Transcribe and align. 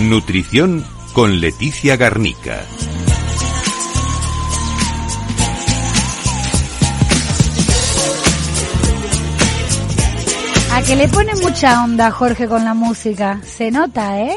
Nutrición 0.00 0.84
con 1.12 1.40
Leticia 1.40 1.96
Garnica. 1.96 2.62
A 10.72 10.82
que 10.82 10.94
le 10.94 11.08
pone 11.08 11.34
mucha 11.42 11.82
onda 11.82 12.12
Jorge 12.12 12.46
con 12.46 12.64
la 12.64 12.74
música. 12.74 13.40
Se 13.44 13.72
nota, 13.72 14.20
¿eh? 14.20 14.36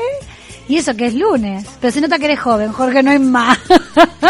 Y 0.67 0.77
eso 0.77 0.95
que 0.95 1.05
es 1.05 1.13
lunes. 1.13 1.65
Pero 1.79 1.93
se 1.93 2.01
nota 2.01 2.17
que 2.17 2.25
eres 2.25 2.39
joven, 2.39 2.71
Jorge, 2.71 3.03
no 3.03 3.11
es 3.11 3.21
más. 3.21 3.59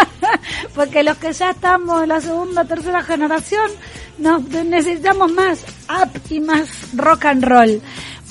Porque 0.75 1.01
los 1.01 1.17
que 1.17 1.31
ya 1.31 1.51
estamos 1.51 2.03
en 2.03 2.09
la 2.09 2.19
segunda, 2.19 2.65
tercera 2.65 3.03
generación, 3.03 3.71
nos 4.17 4.43
necesitamos 4.43 5.31
más 5.31 5.63
up 5.89 6.21
y 6.29 6.41
más 6.41 6.67
rock 6.93 7.25
and 7.25 7.43
roll. 7.43 7.81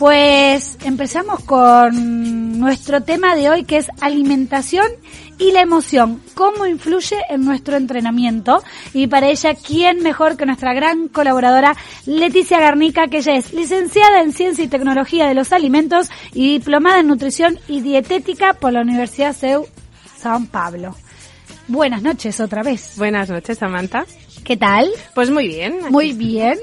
Pues 0.00 0.78
empezamos 0.82 1.44
con 1.44 2.58
nuestro 2.58 3.02
tema 3.02 3.36
de 3.36 3.50
hoy 3.50 3.64
que 3.64 3.76
es 3.76 3.88
alimentación 4.00 4.86
y 5.36 5.52
la 5.52 5.60
emoción, 5.60 6.22
cómo 6.32 6.66
influye 6.66 7.16
en 7.28 7.44
nuestro 7.44 7.76
entrenamiento. 7.76 8.62
Y 8.94 9.08
para 9.08 9.28
ella, 9.28 9.54
¿quién 9.54 10.02
mejor 10.02 10.38
que 10.38 10.46
nuestra 10.46 10.72
gran 10.72 11.08
colaboradora 11.08 11.76
Leticia 12.06 12.58
Garnica, 12.58 13.08
que 13.08 13.18
ella 13.18 13.34
es 13.34 13.52
licenciada 13.52 14.22
en 14.22 14.32
Ciencia 14.32 14.64
y 14.64 14.68
Tecnología 14.68 15.26
de 15.26 15.34
los 15.34 15.52
Alimentos 15.52 16.08
y 16.32 16.50
diplomada 16.50 17.00
en 17.00 17.08
Nutrición 17.08 17.58
y 17.68 17.82
Dietética 17.82 18.54
por 18.54 18.72
la 18.72 18.80
Universidad 18.80 19.34
CEU 19.34 19.66
San 20.16 20.46
Pablo? 20.46 20.96
Buenas 21.68 22.00
noches 22.00 22.40
otra 22.40 22.62
vez. 22.62 22.94
Buenas 22.96 23.28
noches, 23.28 23.58
Samantha. 23.58 24.06
¿Qué 24.44 24.56
tal? 24.56 24.88
Pues 25.14 25.30
muy 25.30 25.46
bien. 25.46 25.78
Muy 25.90 26.14
bien. 26.14 26.56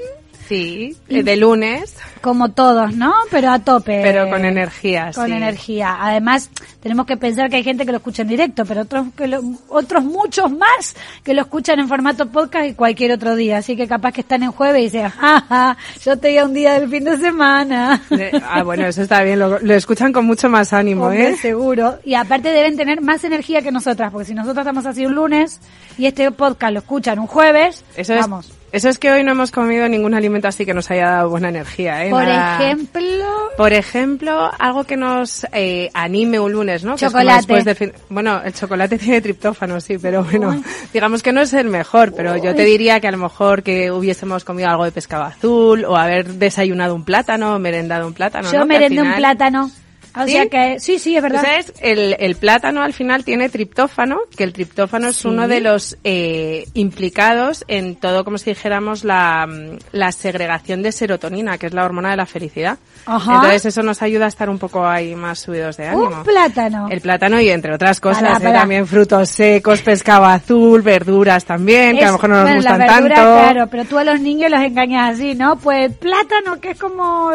Sí, 0.48 0.96
de 1.08 1.36
lunes. 1.36 1.94
Como 2.22 2.50
todos, 2.52 2.94
¿no? 2.96 3.12
Pero 3.30 3.50
a 3.50 3.58
tope. 3.58 4.00
Pero 4.02 4.28
con 4.30 4.44
energía, 4.44 5.10
Con 5.14 5.26
sí. 5.26 5.32
energía. 5.32 5.96
Además, 6.00 6.50
tenemos 6.80 7.06
que 7.06 7.16
pensar 7.16 7.48
que 7.50 7.56
hay 7.56 7.62
gente 7.64 7.84
que 7.84 7.92
lo 7.92 7.98
escucha 7.98 8.22
en 8.22 8.28
directo, 8.28 8.64
pero 8.64 8.82
otros, 8.82 9.06
que 9.16 9.28
lo- 9.28 9.42
otros 9.68 10.02
muchos 10.04 10.50
más 10.50 10.96
que 11.22 11.34
lo 11.34 11.42
escuchan 11.42 11.78
en 11.80 11.86
formato 11.88 12.26
podcast 12.30 12.66
y 12.66 12.74
cualquier 12.74 13.12
otro 13.12 13.36
día. 13.36 13.58
Así 13.58 13.76
que 13.76 13.86
capaz 13.86 14.12
que 14.12 14.22
están 14.22 14.42
en 14.42 14.50
jueves 14.52 14.80
y 14.80 14.84
dicen, 14.84 15.08
jaja, 15.10 15.76
yo 16.04 16.16
te 16.18 16.28
di 16.28 16.38
un 16.38 16.54
día 16.54 16.74
del 16.80 16.88
fin 16.88 17.04
de 17.04 17.18
semana. 17.18 18.02
Ah, 18.48 18.62
bueno, 18.62 18.86
eso 18.86 19.02
está 19.02 19.22
bien. 19.22 19.38
Lo, 19.38 19.58
lo 19.60 19.74
escuchan 19.74 20.12
con 20.12 20.24
mucho 20.24 20.48
más 20.48 20.72
ánimo, 20.72 21.04
Hombre, 21.06 21.30
¿eh? 21.30 21.36
seguro. 21.36 21.98
Y 22.04 22.14
aparte 22.14 22.48
deben 22.50 22.76
tener 22.76 23.00
más 23.00 23.22
energía 23.24 23.62
que 23.62 23.70
nosotras, 23.70 24.10
porque 24.10 24.26
si 24.26 24.34
nosotros 24.34 24.58
estamos 24.66 24.86
así 24.86 25.04
un 25.06 25.14
lunes 25.14 25.60
y 25.98 26.06
este 26.06 26.30
podcast 26.32 26.72
lo 26.72 26.78
escuchan 26.80 27.18
un 27.18 27.26
jueves, 27.26 27.84
Eso 27.96 28.14
es, 28.14 28.20
vamos. 28.20 28.52
Eso 28.72 28.88
es 28.88 28.98
que 28.98 29.10
hoy 29.10 29.24
no 29.24 29.32
hemos 29.32 29.50
comido 29.50 29.88
ningún 29.88 30.14
alimento 30.14 30.48
así 30.48 30.66
que 30.66 30.74
nos 30.74 30.90
haya 30.90 31.06
dado 31.10 31.30
buena 31.30 31.48
energía, 31.48 32.04
¿eh? 32.04 32.10
Por 32.10 32.24
Nada- 32.24 32.62
ejemplo, 32.62 33.24
Por 33.56 33.72
ejemplo, 33.72 34.50
algo 34.58 34.84
que 34.84 34.96
nos 34.96 35.46
eh, 35.52 35.90
anime 35.94 36.38
un 36.38 36.52
lunes, 36.52 36.84
¿no? 36.84 36.96
Que 36.96 37.06
es 37.06 37.12
como 37.12 37.24
Chocolate. 37.24 37.94
Bueno, 38.08 38.40
el 38.44 38.52
chocolate 38.52 38.98
tiene 38.98 39.20
triptófano, 39.20 39.80
sí, 39.80 39.98
pero 39.98 40.24
bueno, 40.24 40.62
digamos 40.92 41.22
que 41.22 41.32
no 41.32 41.40
es 41.40 41.52
el 41.54 41.68
mejor, 41.68 42.12
pero 42.14 42.36
yo 42.36 42.54
te 42.54 42.64
diría 42.64 43.00
que 43.00 43.08
a 43.08 43.12
lo 43.12 43.18
mejor 43.18 43.62
que 43.62 43.90
hubiésemos 43.90 44.44
comido 44.44 44.68
algo 44.68 44.84
de 44.84 44.92
pescado 44.92 45.24
azul 45.24 45.84
o 45.84 45.96
haber 45.96 46.34
desayunado 46.34 46.94
un 46.94 47.04
plátano 47.04 47.58
merendado 47.58 48.06
un 48.06 48.14
plátano, 48.14 48.50
yo 48.50 48.58
¿no? 48.58 48.64
Un 48.64 49.14
plátano. 49.16 49.70
O 50.16 50.24
¿Sí? 50.24 50.32
sea 50.32 50.46
que, 50.46 50.80
sí, 50.80 50.98
sí, 50.98 51.16
es 51.16 51.22
verdad. 51.22 51.42
¿Sabes? 51.42 51.72
El, 51.80 52.16
el 52.18 52.36
plátano 52.36 52.82
al 52.82 52.92
final 52.92 53.24
tiene 53.24 53.48
triptófano, 53.48 54.18
que 54.36 54.44
el 54.44 54.52
triptófano 54.52 55.08
es 55.08 55.24
uno 55.24 55.46
de 55.48 55.60
los 55.60 55.96
eh, 56.04 56.66
implicados 56.74 57.64
en 57.68 57.96
todo, 57.96 58.24
como 58.24 58.38
si 58.38 58.50
dijéramos, 58.50 59.04
la, 59.04 59.46
mm, 59.46 59.78
la 59.92 60.10
segregación 60.12 60.82
de 60.82 60.92
serotonina, 60.92 61.58
que 61.58 61.66
es 61.66 61.74
la 61.74 61.84
hormona 61.84 62.10
de 62.10 62.16
la 62.16 62.26
felicidad. 62.26 62.78
Ajá. 63.06 63.36
Entonces 63.36 63.66
eso 63.66 63.82
nos 63.82 64.02
ayuda 64.02 64.24
a 64.24 64.28
estar 64.28 64.50
un 64.50 64.58
poco 64.58 64.86
ahí 64.86 65.14
más 65.14 65.38
subidos 65.40 65.76
de 65.76 65.86
ánimo. 65.88 66.08
Un 66.18 66.22
plátano. 66.24 66.88
El 66.90 67.00
plátano 67.00 67.40
y 67.40 67.48
entre 67.50 67.74
otras 67.74 68.00
cosas, 68.00 68.42
¿eh? 68.42 68.52
también 68.52 68.86
frutos 68.86 69.28
secos, 69.28 69.82
pescado 69.82 70.24
azul, 70.24 70.82
verduras 70.82 71.44
también, 71.44 71.96
que 71.96 72.04
a 72.04 72.08
lo 72.08 72.12
mejor 72.14 72.30
no 72.30 72.36
nos 72.36 72.44
bueno, 72.44 72.56
gustan 72.60 72.78
la 72.78 72.86
verdura, 72.86 73.14
tanto. 73.14 73.32
claro, 73.40 73.66
pero 73.70 73.84
tú 73.84 73.98
a 73.98 74.04
los 74.04 74.20
niños 74.20 74.50
los 74.50 74.60
engañas 74.62 75.14
así, 75.14 75.34
¿no? 75.34 75.56
Pues 75.58 75.92
plátano, 75.96 76.60
que 76.60 76.70
es 76.72 76.78
como... 76.78 77.30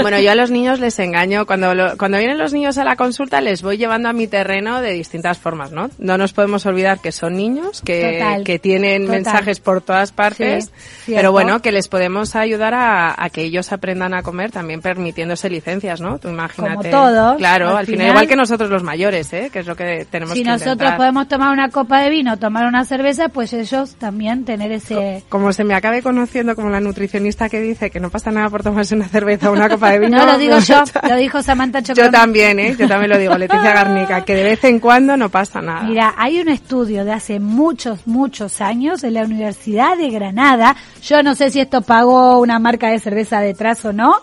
Bueno, 0.00 0.18
yo 0.20 0.30
a 0.30 0.34
los 0.34 0.50
niños 0.50 0.80
les 0.80 0.98
engaño. 0.98 1.46
Cuando, 1.46 1.74
lo- 1.74 1.95
cuando 1.96 2.18
vienen 2.18 2.38
los 2.38 2.52
niños 2.52 2.78
a 2.78 2.84
la 2.84 2.96
consulta, 2.96 3.40
les 3.40 3.62
voy 3.62 3.76
llevando 3.76 4.08
a 4.08 4.12
mi 4.12 4.26
terreno 4.26 4.80
de 4.80 4.92
distintas 4.92 5.38
formas, 5.38 5.72
¿no? 5.72 5.90
No 5.98 6.18
nos 6.18 6.32
podemos 6.32 6.64
olvidar 6.66 7.00
que 7.00 7.12
son 7.12 7.36
niños, 7.36 7.82
que, 7.82 8.18
Total, 8.18 8.44
que 8.44 8.58
tienen 8.58 9.02
total. 9.02 9.16
mensajes 9.22 9.60
por 9.60 9.80
todas 9.80 10.12
partes, 10.12 10.70
Sí, 11.04 11.12
pero 11.14 11.32
bueno, 11.32 11.60
que 11.62 11.72
les 11.72 11.88
podemos 11.88 12.34
ayudar 12.36 12.74
a, 12.74 13.14
a 13.22 13.30
que 13.30 13.42
ellos 13.42 13.72
aprendan 13.72 14.14
a 14.14 14.22
comer 14.22 14.50
también 14.50 14.80
permitiéndose 14.80 15.48
licencias, 15.50 16.00
¿no? 16.00 16.18
Tú 16.18 16.28
imagínate. 16.28 16.90
todos, 16.90 17.36
Claro, 17.36 17.70
al 17.70 17.76
al, 17.78 17.86
final, 17.86 17.98
final- 18.00 18.08
igual 18.08 18.28
que 18.28 18.36
nosotros 18.36 18.70
los 18.70 18.82
mayores, 18.82 19.32
¿eh? 19.32 19.50
Que 19.52 19.60
es 19.60 19.66
lo 19.66 19.76
que 19.76 20.06
tenemos 20.10 20.34
si 20.34 20.42
que 20.42 20.50
nosotros 20.50 20.72
intentar. 20.74 20.96
podemos 20.96 21.28
tomar 21.28 21.50
una 21.52 21.68
copa 21.70 22.00
de 22.00 22.10
vino, 22.10 22.38
tomar 22.38 22.66
una 22.66 22.84
cerveza, 22.84 23.28
pues 23.28 23.52
ellos 23.52 23.94
también 23.96 24.44
tener 24.44 24.72
ese... 24.72 25.22
Como 25.28 25.52
se 25.52 25.64
me 25.64 25.74
acabe 25.74 26.02
conociendo 26.02 26.54
como 26.56 26.70
la 26.70 26.80
nutricionista 26.80 27.48
que 27.48 27.60
dice 27.60 27.90
que 27.90 28.00
no 28.00 28.10
pasa 28.10 28.30
nada 28.30 28.50
por 28.50 28.62
tomarse 28.62 28.94
una 28.94 29.08
cerveza 29.08 29.50
o 29.50 29.52
una 29.52 29.68
copa 29.68 29.90
de 29.90 29.98
vino. 30.00 30.18
No, 30.18 30.26
lo 30.26 30.38
digo 30.38 30.58
yo, 30.58 30.82
lo 31.08 31.16
dijo 31.16 31.42
Samantha 31.42 31.82
Yo 31.94 32.10
también, 32.10 32.58
¿eh? 32.58 32.76
Yo 32.78 32.88
también 32.88 33.10
lo 33.10 33.18
digo, 33.18 33.36
Leticia 33.36 33.72
Garnica, 33.72 34.24
que 34.24 34.34
de 34.34 34.42
vez 34.42 34.64
en 34.64 34.80
cuando 34.80 35.16
no 35.16 35.28
pasa 35.28 35.60
nada. 35.60 35.82
Mira, 35.82 36.14
hay 36.16 36.40
un 36.40 36.48
estudio 36.48 37.04
de 37.04 37.12
hace 37.12 37.40
muchos, 37.40 38.06
muchos 38.06 38.60
años 38.60 39.04
en 39.04 39.14
la 39.14 39.22
Universidad 39.22 39.96
de 39.96 40.10
Granada. 40.10 40.76
Yo 41.02 41.22
no 41.22 41.34
sé 41.34 41.50
si 41.50 41.60
esto 41.60 41.82
pagó 41.82 42.38
una 42.38 42.58
marca 42.58 42.90
de 42.90 42.98
cerveza 42.98 43.40
detrás 43.40 43.84
o 43.84 43.92
no, 43.92 44.14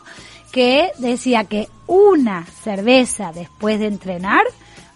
que 0.51 0.91
decía 0.99 1.45
que 1.45 1.67
una 1.87 2.45
cerveza 2.63 3.31
después 3.33 3.79
de 3.79 3.87
entrenar 3.87 4.43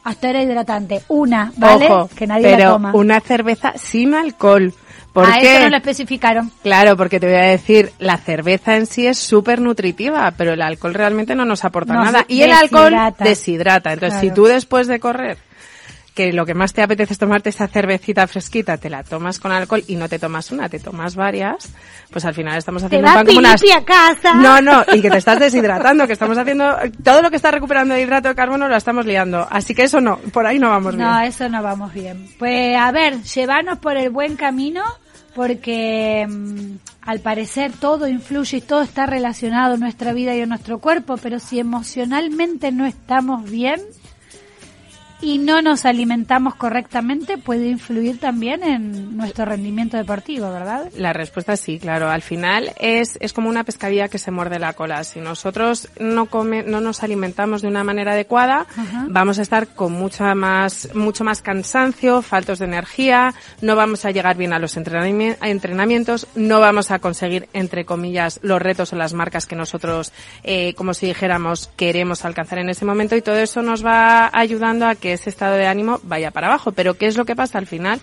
hasta 0.04 0.30
era 0.30 0.42
hidratante. 0.42 1.02
Una, 1.10 1.52
¿vale? 1.58 1.88
Ojo, 1.92 2.10
que 2.16 2.28
nadie 2.28 2.44
pero 2.44 2.58
la 2.58 2.72
toma. 2.72 2.92
una 2.94 3.20
cerveza 3.20 3.74
sin 3.78 4.14
alcohol. 4.14 4.74
¿Por 5.18 5.26
a 5.26 5.40
qué? 5.40 5.56
eso 5.56 5.64
no 5.64 5.70
lo 5.72 5.78
especificaron. 5.78 6.52
Claro, 6.62 6.96
porque 6.96 7.20
te 7.20 7.26
voy 7.26 7.38
a 7.38 7.42
decir, 7.50 7.92
la 7.98 8.18
cerveza 8.18 8.76
en 8.76 8.86
sí 8.86 9.08
es 9.08 9.18
súper 9.18 9.60
nutritiva, 9.60 10.32
pero 10.38 10.54
el 10.54 10.62
alcohol 10.62 10.94
realmente 10.94 11.34
no 11.34 11.44
nos 11.44 11.66
aporta 11.66 11.94
Nos 11.96 12.06
nada. 12.06 12.26
Y 12.28 12.44
el 12.44 12.52
alcohol 12.52 12.94
deshidrata. 13.20 13.94
Entonces, 13.94 14.20
Claro. 14.20 14.30
si 14.30 14.36
tú 14.36 14.46
después 14.46 14.86
de 14.86 15.00
correr, 15.00 15.38
que 16.14 16.34
lo 16.34 16.48
que 16.48 16.56
más 16.56 16.74
te 16.74 16.82
apetece 16.82 17.14
es 17.14 17.20
tomarte 17.20 17.50
esa 17.50 17.68
cervecita 17.68 18.26
fresquita, 18.26 18.78
te 18.78 18.90
la 18.90 19.04
tomas 19.04 19.40
con 19.40 19.52
alcohol 19.52 19.84
y 19.88 19.96
no 19.98 20.10
te 20.10 20.18
tomas 20.18 20.52
una, 20.52 20.68
te 20.68 20.80
tomas 20.80 21.16
varias, 21.16 21.70
pues 22.12 22.26
al 22.26 22.34
final 22.34 22.58
estamos 22.58 22.82
Te 22.82 22.88
haciendo 22.88 23.08
un 23.08 23.14
pan 23.14 23.26
como 23.28 23.38
unas... 23.38 23.62
A 23.76 23.86
casa. 23.86 24.34
No, 24.34 24.60
no, 24.60 24.84
y 24.96 25.02
que 25.02 25.12
te 25.12 25.18
estás 25.20 25.40
deshidratando, 25.40 26.08
que 26.08 26.14
estamos 26.14 26.36
haciendo 26.36 26.76
todo 27.04 27.22
lo 27.22 27.30
que 27.30 27.36
está 27.36 27.52
recuperando 27.52 27.94
de 27.94 28.02
hidrato 28.02 28.30
de 28.30 28.36
carbono 28.36 28.68
lo 28.68 28.76
estamos 28.76 29.06
liando. 29.06 29.48
Así 29.48 29.76
que 29.76 29.84
eso 29.84 30.02
no, 30.02 30.18
por 30.18 30.48
ahí 30.48 30.58
no 30.58 30.70
vamos 30.70 30.96
bien. 30.96 31.08
No, 31.08 31.22
eso 31.22 31.50
no 31.50 31.62
vamos 31.62 31.94
bien. 31.94 32.28
Pues 32.40 32.76
a 32.76 32.92
ver, 32.92 33.22
llevarnos 33.22 33.78
por 33.78 33.96
el 33.96 34.10
buen 34.10 34.38
camino 34.38 34.82
porque 35.38 36.26
mm, 36.28 36.78
al 37.04 37.20
parecer 37.20 37.72
todo 37.72 38.08
influye 38.08 38.58
y 38.58 38.62
todo 38.62 38.82
está 38.82 39.06
relacionado 39.06 39.76
en 39.76 39.82
nuestra 39.82 40.12
vida 40.12 40.36
y 40.36 40.40
en 40.40 40.50
nuestro 40.50 40.80
cuerpo, 40.80 41.18
pero 41.18 41.40
si 41.40 41.60
emocionalmente 41.60 42.72
no 42.72 42.88
estamos 42.88 43.48
bien 43.48 43.80
y 45.20 45.40
no 45.40 45.62
nos 45.62 45.86
alimentamos 45.86 46.56
correctamente, 46.56 47.38
puede 47.38 47.68
influir 47.70 48.20
también 48.20 48.64
en 48.64 49.18
nuestro 49.18 49.46
rendimiento 49.46 49.98
deportivo, 49.98 50.52
¿verdad? 50.52 50.92
La 50.96 51.12
respuesta 51.12 51.54
es 51.54 51.60
sí, 51.60 51.80
claro. 51.80 52.10
Al 52.10 52.22
final 52.22 52.72
es, 52.80 53.18
es 53.20 53.34
como 53.34 53.50
una 53.50 53.64
pescadilla 53.64 54.10
que 54.10 54.20
se 54.20 54.30
muerde 54.30 54.60
la 54.60 54.74
cola. 54.74 55.04
Si 55.04 55.20
nosotros 55.20 55.90
no 56.00 56.28
come, 56.28 56.62
no 56.64 56.82
nos 56.82 57.02
alimentamos 57.04 57.62
de 57.64 57.68
una 57.68 57.84
manera 57.84 58.12
adecuada, 58.12 58.68
vamos 59.08 59.40
a 59.40 59.42
estar 59.42 59.68
con 59.68 59.94
mucha 59.94 60.36
más, 60.36 60.90
mucho 60.94 61.24
más 61.24 61.42
cansancio, 61.42 62.22
faltos 62.22 62.60
de 62.60 62.66
energía, 62.66 63.34
no 63.62 63.76
vamos 63.76 64.06
a 64.06 64.12
llegar 64.12 64.38
bien 64.38 64.54
a 64.54 64.60
los 64.60 64.78
entrenami- 64.78 65.36
a 65.40 65.50
entrenamientos, 65.50 66.28
no 66.36 66.60
vamos 66.60 66.92
a 66.92 67.00
conseguir, 67.00 67.50
entre 67.54 67.86
comillas, 67.86 68.40
los 68.44 68.62
retos 68.62 68.94
o 68.94 68.96
las 68.96 69.14
marcas 69.14 69.48
que 69.48 69.56
nosotros, 69.56 70.12
eh, 70.44 70.74
como 70.76 70.94
si 70.94 71.08
dijéramos, 71.08 71.72
queremos 71.76 72.24
alcanzar 72.24 72.60
en 72.60 72.70
ese 72.70 72.86
momento 72.86 73.16
y 73.16 73.22
todo 73.24 73.38
eso 73.38 73.64
nos 73.64 73.84
va 73.86 74.30
ayudando 74.32 74.86
a 74.86 74.96
que 74.96 75.07
ese 75.14 75.30
estado 75.30 75.56
de 75.56 75.68
ánimo 75.68 76.00
vaya 76.04 76.32
para 76.32 76.48
abajo. 76.48 76.72
Pero 76.72 76.96
¿qué 76.96 77.08
es 77.08 77.18
lo 77.18 77.26
que 77.26 77.36
pasa 77.36 77.58
al 77.58 77.68
final? 77.68 78.00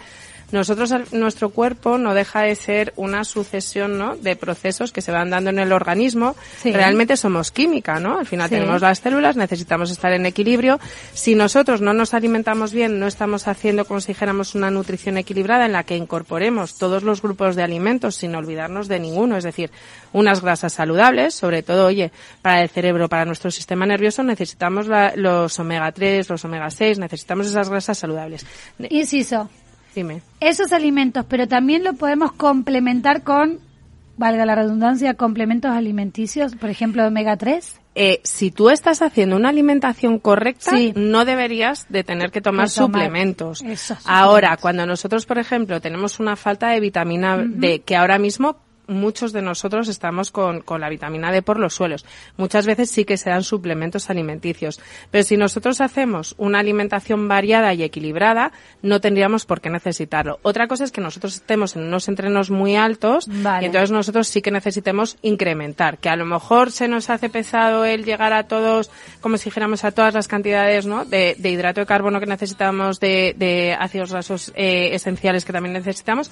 Nosotros, 0.54 0.94
nuestro 1.12 1.50
cuerpo 1.50 1.98
no 1.98 2.14
deja 2.14 2.42
de 2.42 2.54
ser 2.54 2.92
una 2.96 3.24
sucesión, 3.24 3.98
¿no? 3.98 4.16
De 4.16 4.36
procesos 4.36 4.92
que 4.92 5.02
se 5.02 5.10
van 5.12 5.28
dando 5.30 5.50
en 5.50 5.58
el 5.58 5.72
organismo. 5.72 6.36
Sí. 6.62 6.72
Realmente 6.72 7.16
somos 7.16 7.50
química, 7.50 7.98
¿no? 7.98 8.18
Al 8.20 8.26
final 8.26 8.48
Sí. 8.48 8.54
tenemos 8.54 8.80
las 8.80 9.00
células, 9.00 9.36
necesitamos 9.36 9.90
estar 9.90 10.12
en 10.12 10.26
equilibrio. 10.26 10.78
Si 11.12 11.34
nosotros 11.34 11.80
no 11.80 11.92
nos 11.92 12.14
alimentamos 12.14 12.72
bien, 12.72 13.00
no 13.00 13.06
estamos 13.06 13.48
haciendo 13.48 13.84
como 13.84 14.00
si 14.00 14.08
dijéramos 14.12 14.54
una 14.54 14.70
nutrición 14.70 15.18
equilibrada 15.18 15.66
en 15.66 15.72
la 15.72 15.82
que 15.82 15.96
incorporemos 15.96 16.78
todos 16.78 17.02
los 17.02 17.20
grupos 17.20 17.56
de 17.56 17.62
alimentos 17.64 18.14
sin 18.14 18.34
olvidarnos 18.34 18.86
de 18.86 19.00
ninguno, 19.00 19.36
es 19.36 19.44
decir, 19.44 19.70
unas 20.12 20.40
grasas 20.40 20.72
saludables, 20.72 21.34
sobre 21.34 21.62
todo, 21.64 21.86
oye, 21.86 22.12
para 22.42 22.62
el 22.62 22.68
cerebro, 22.68 23.08
para 23.08 23.24
nuestro 23.24 23.50
sistema 23.50 23.86
nervioso 23.86 24.22
necesitamos 24.22 24.86
la- 24.86 25.12
los 25.16 25.58
omega 25.58 25.90
3, 25.90 26.28
los 26.30 26.44
omega 26.44 26.70
6, 26.70 26.98
necesitamos 27.00 27.48
esas 27.48 27.68
grasas 27.68 27.98
saludables. 27.98 28.46
Inciso, 28.88 29.50
Dime. 29.94 30.23
esos 30.41 30.73
alimentos, 30.73 31.25
pero 31.29 31.46
también 31.49 31.85
lo 31.85 31.94
podemos 31.94 32.32
complementar 32.32 33.23
con, 33.23 33.58
valga 34.17 34.44
la 34.46 34.55
redundancia, 34.55 35.14
complementos 35.14 35.70
alimenticios, 35.73 36.55
por 36.56 36.70
ejemplo, 36.70 37.06
omega 37.06 37.37
3. 37.37 37.81
eh, 37.96 38.20
si 38.25 38.50
tú 38.50 38.70
estás 38.70 39.02
haciendo 39.02 39.37
una 39.37 39.50
alimentación 39.50 40.19
correcta, 40.19 40.73
Sí. 40.76 40.93
no 40.96 41.25
deberías 41.25 41.87
de 41.88 42.02
tener 42.02 42.32
que 42.32 42.41
tomar 42.41 42.67
Que 42.67 42.75
tomar 42.75 42.88
suplementos. 43.02 43.62
Ahora, 44.05 44.49
suplementos. 44.49 44.61
cuando 44.62 44.87
nosotros, 44.87 45.26
por 45.26 45.38
ejemplo, 45.38 45.81
tenemos 45.81 46.19
una 46.19 46.35
falta 46.35 46.69
de 46.70 46.81
vitamina 46.81 47.37
D, 47.38 47.82
que 47.82 47.94
ahora 47.94 48.19
mismo 48.19 48.56
muchos 48.86 49.32
de 49.32 49.42
nosotros 49.42 49.88
estamos 49.88 50.31
con, 50.31 50.60
con 50.60 50.81
la 50.81 50.88
vitamina 50.88 51.32
D 51.32 51.42
por 51.42 51.58
los 51.58 51.75
suelos. 51.75 52.04
Muchas 52.36 52.66
veces 52.66 52.90
sí 52.90 53.04
que 53.04 53.16
se 53.16 53.31
dan 53.31 53.42
suplementos 53.42 54.10
alimenticios. 54.10 54.81
Pero 55.10 55.25
si 55.25 55.36
nosotros 55.36 55.81
hacemos 55.81 56.34
una 56.38 56.58
alimentación 56.58 57.28
variada 57.28 57.75
y 57.75 57.82
equilibrada, 57.82 58.52
no 58.82 59.00
tendríamos 59.00 59.46
por 59.46 59.60
qué 59.60 59.70
necesitarlo. 59.70 60.38
Otra 60.42 60.69
cosa 60.69 60.84
es 60.84 60.92
que 60.92 61.00
nosotros 61.00 61.36
estemos 61.36 61.76
en 61.76 61.82
unos 61.82 62.08
entrenos 62.08 62.50
muy 62.50 62.76
altos 62.76 63.26
Vale. 63.28 63.64
y 63.64 63.66
entonces 63.66 63.90
nosotros 63.90 64.28
sí 64.28 64.42
que 64.42 64.50
necesitemos 64.50 65.16
incrementar. 65.22 65.98
Que 65.98 66.08
a 66.08 66.16
lo 66.16 66.25
mejor 66.25 66.70
se 66.70 66.88
nos 66.88 67.10
hace 67.10 67.28
pesado 67.28 67.84
el 67.84 68.04
llegar 68.04 68.32
a 68.32 68.44
todos, 68.44 68.90
como 69.20 69.37
si 69.37 69.46
dijéramos 69.46 69.84
a 69.84 69.92
todas 69.92 70.14
las 70.14 70.28
cantidades, 70.28 70.87
¿no? 70.87 71.04
De, 71.04 71.37
de 71.38 71.50
hidrato 71.50 71.80
de 71.80 71.87
carbono 71.87 72.20
que 72.20 72.26
necesitamos, 72.26 73.00
de, 73.00 73.34
de 73.37 73.76
ácidos 73.78 74.12
grasos 74.12 74.52
eh, 74.54 74.90
esenciales 74.92 75.44
que 75.44 75.52
también 75.52 75.72
necesitamos. 75.72 76.30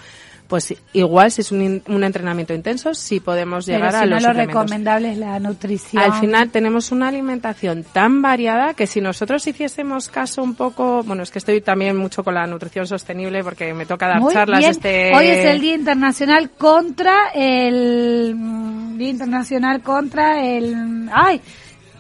Pues 0.49 0.75
igual 0.93 1.31
si 1.31 1.41
es 1.41 1.51
un, 1.51 1.83
un 1.87 2.05
entrenamiento 2.05 2.53
intenso, 2.53 2.93
sí 2.93 3.21
podemos 3.21 3.65
Pero 3.65 3.79
llegar 3.79 3.93
si 3.93 3.99
a 3.99 4.07
no 4.07 4.15
los 4.17 4.23
lo 4.23 4.33
recomendable 4.35 5.13
es 5.13 5.19
la 5.19 5.39
nutrición. 5.39 6.03
Al 6.03 6.21
final 6.21 6.51
tenemos 6.51 6.93
una 6.93 7.09
alimentación 7.09 7.85
tan 7.85 8.21
variada 8.21 8.75
que 8.75 8.87
si 8.87 9.01
nosotros 9.01 9.47
hiciésemos 9.47 10.09
caso 10.09 10.43
un 10.43 10.55
poco, 10.55 11.03
bueno, 11.05 11.23
es 11.23 11.31
que 11.31 11.39
estoy 11.39 11.63
también 11.63 11.97
mucho 11.97 12.23
con 12.23 12.35
la 12.35 12.47
nutrición 12.47 12.87
sostenible 12.87 13.43
porque 13.43 13.73
me 13.73 13.87
toca 13.87 14.09
dar 14.09 14.21
Muy 14.21 14.33
charlas 14.33 14.59
bien. 14.61 14.71
este 14.73 15.13
Hoy 15.15 15.27
es 15.27 15.45
el 15.47 15.61
Día 15.61 15.75
Internacional 15.75 16.51
contra 16.51 17.31
el 17.35 18.35
mm, 18.37 18.99
Día 18.99 19.09
Internacional 19.09 19.81
contra 19.81 20.45
el 20.45 21.09
ay 21.13 21.41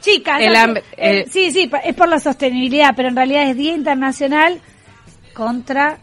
chica 0.00 0.38
El 0.38 0.48
no 0.48 0.52
sé, 0.52 0.58
hambre, 0.58 0.82
eh, 0.96 1.26
sí 1.30 1.52
sí 1.52 1.70
es 1.84 1.94
por 1.94 2.08
la 2.08 2.18
sostenibilidad 2.18 2.90
pero 2.96 3.08
en 3.08 3.16
realidad 3.16 3.48
es 3.48 3.56
Día 3.56 3.74
Internacional 3.74 4.60
contra 5.32 5.98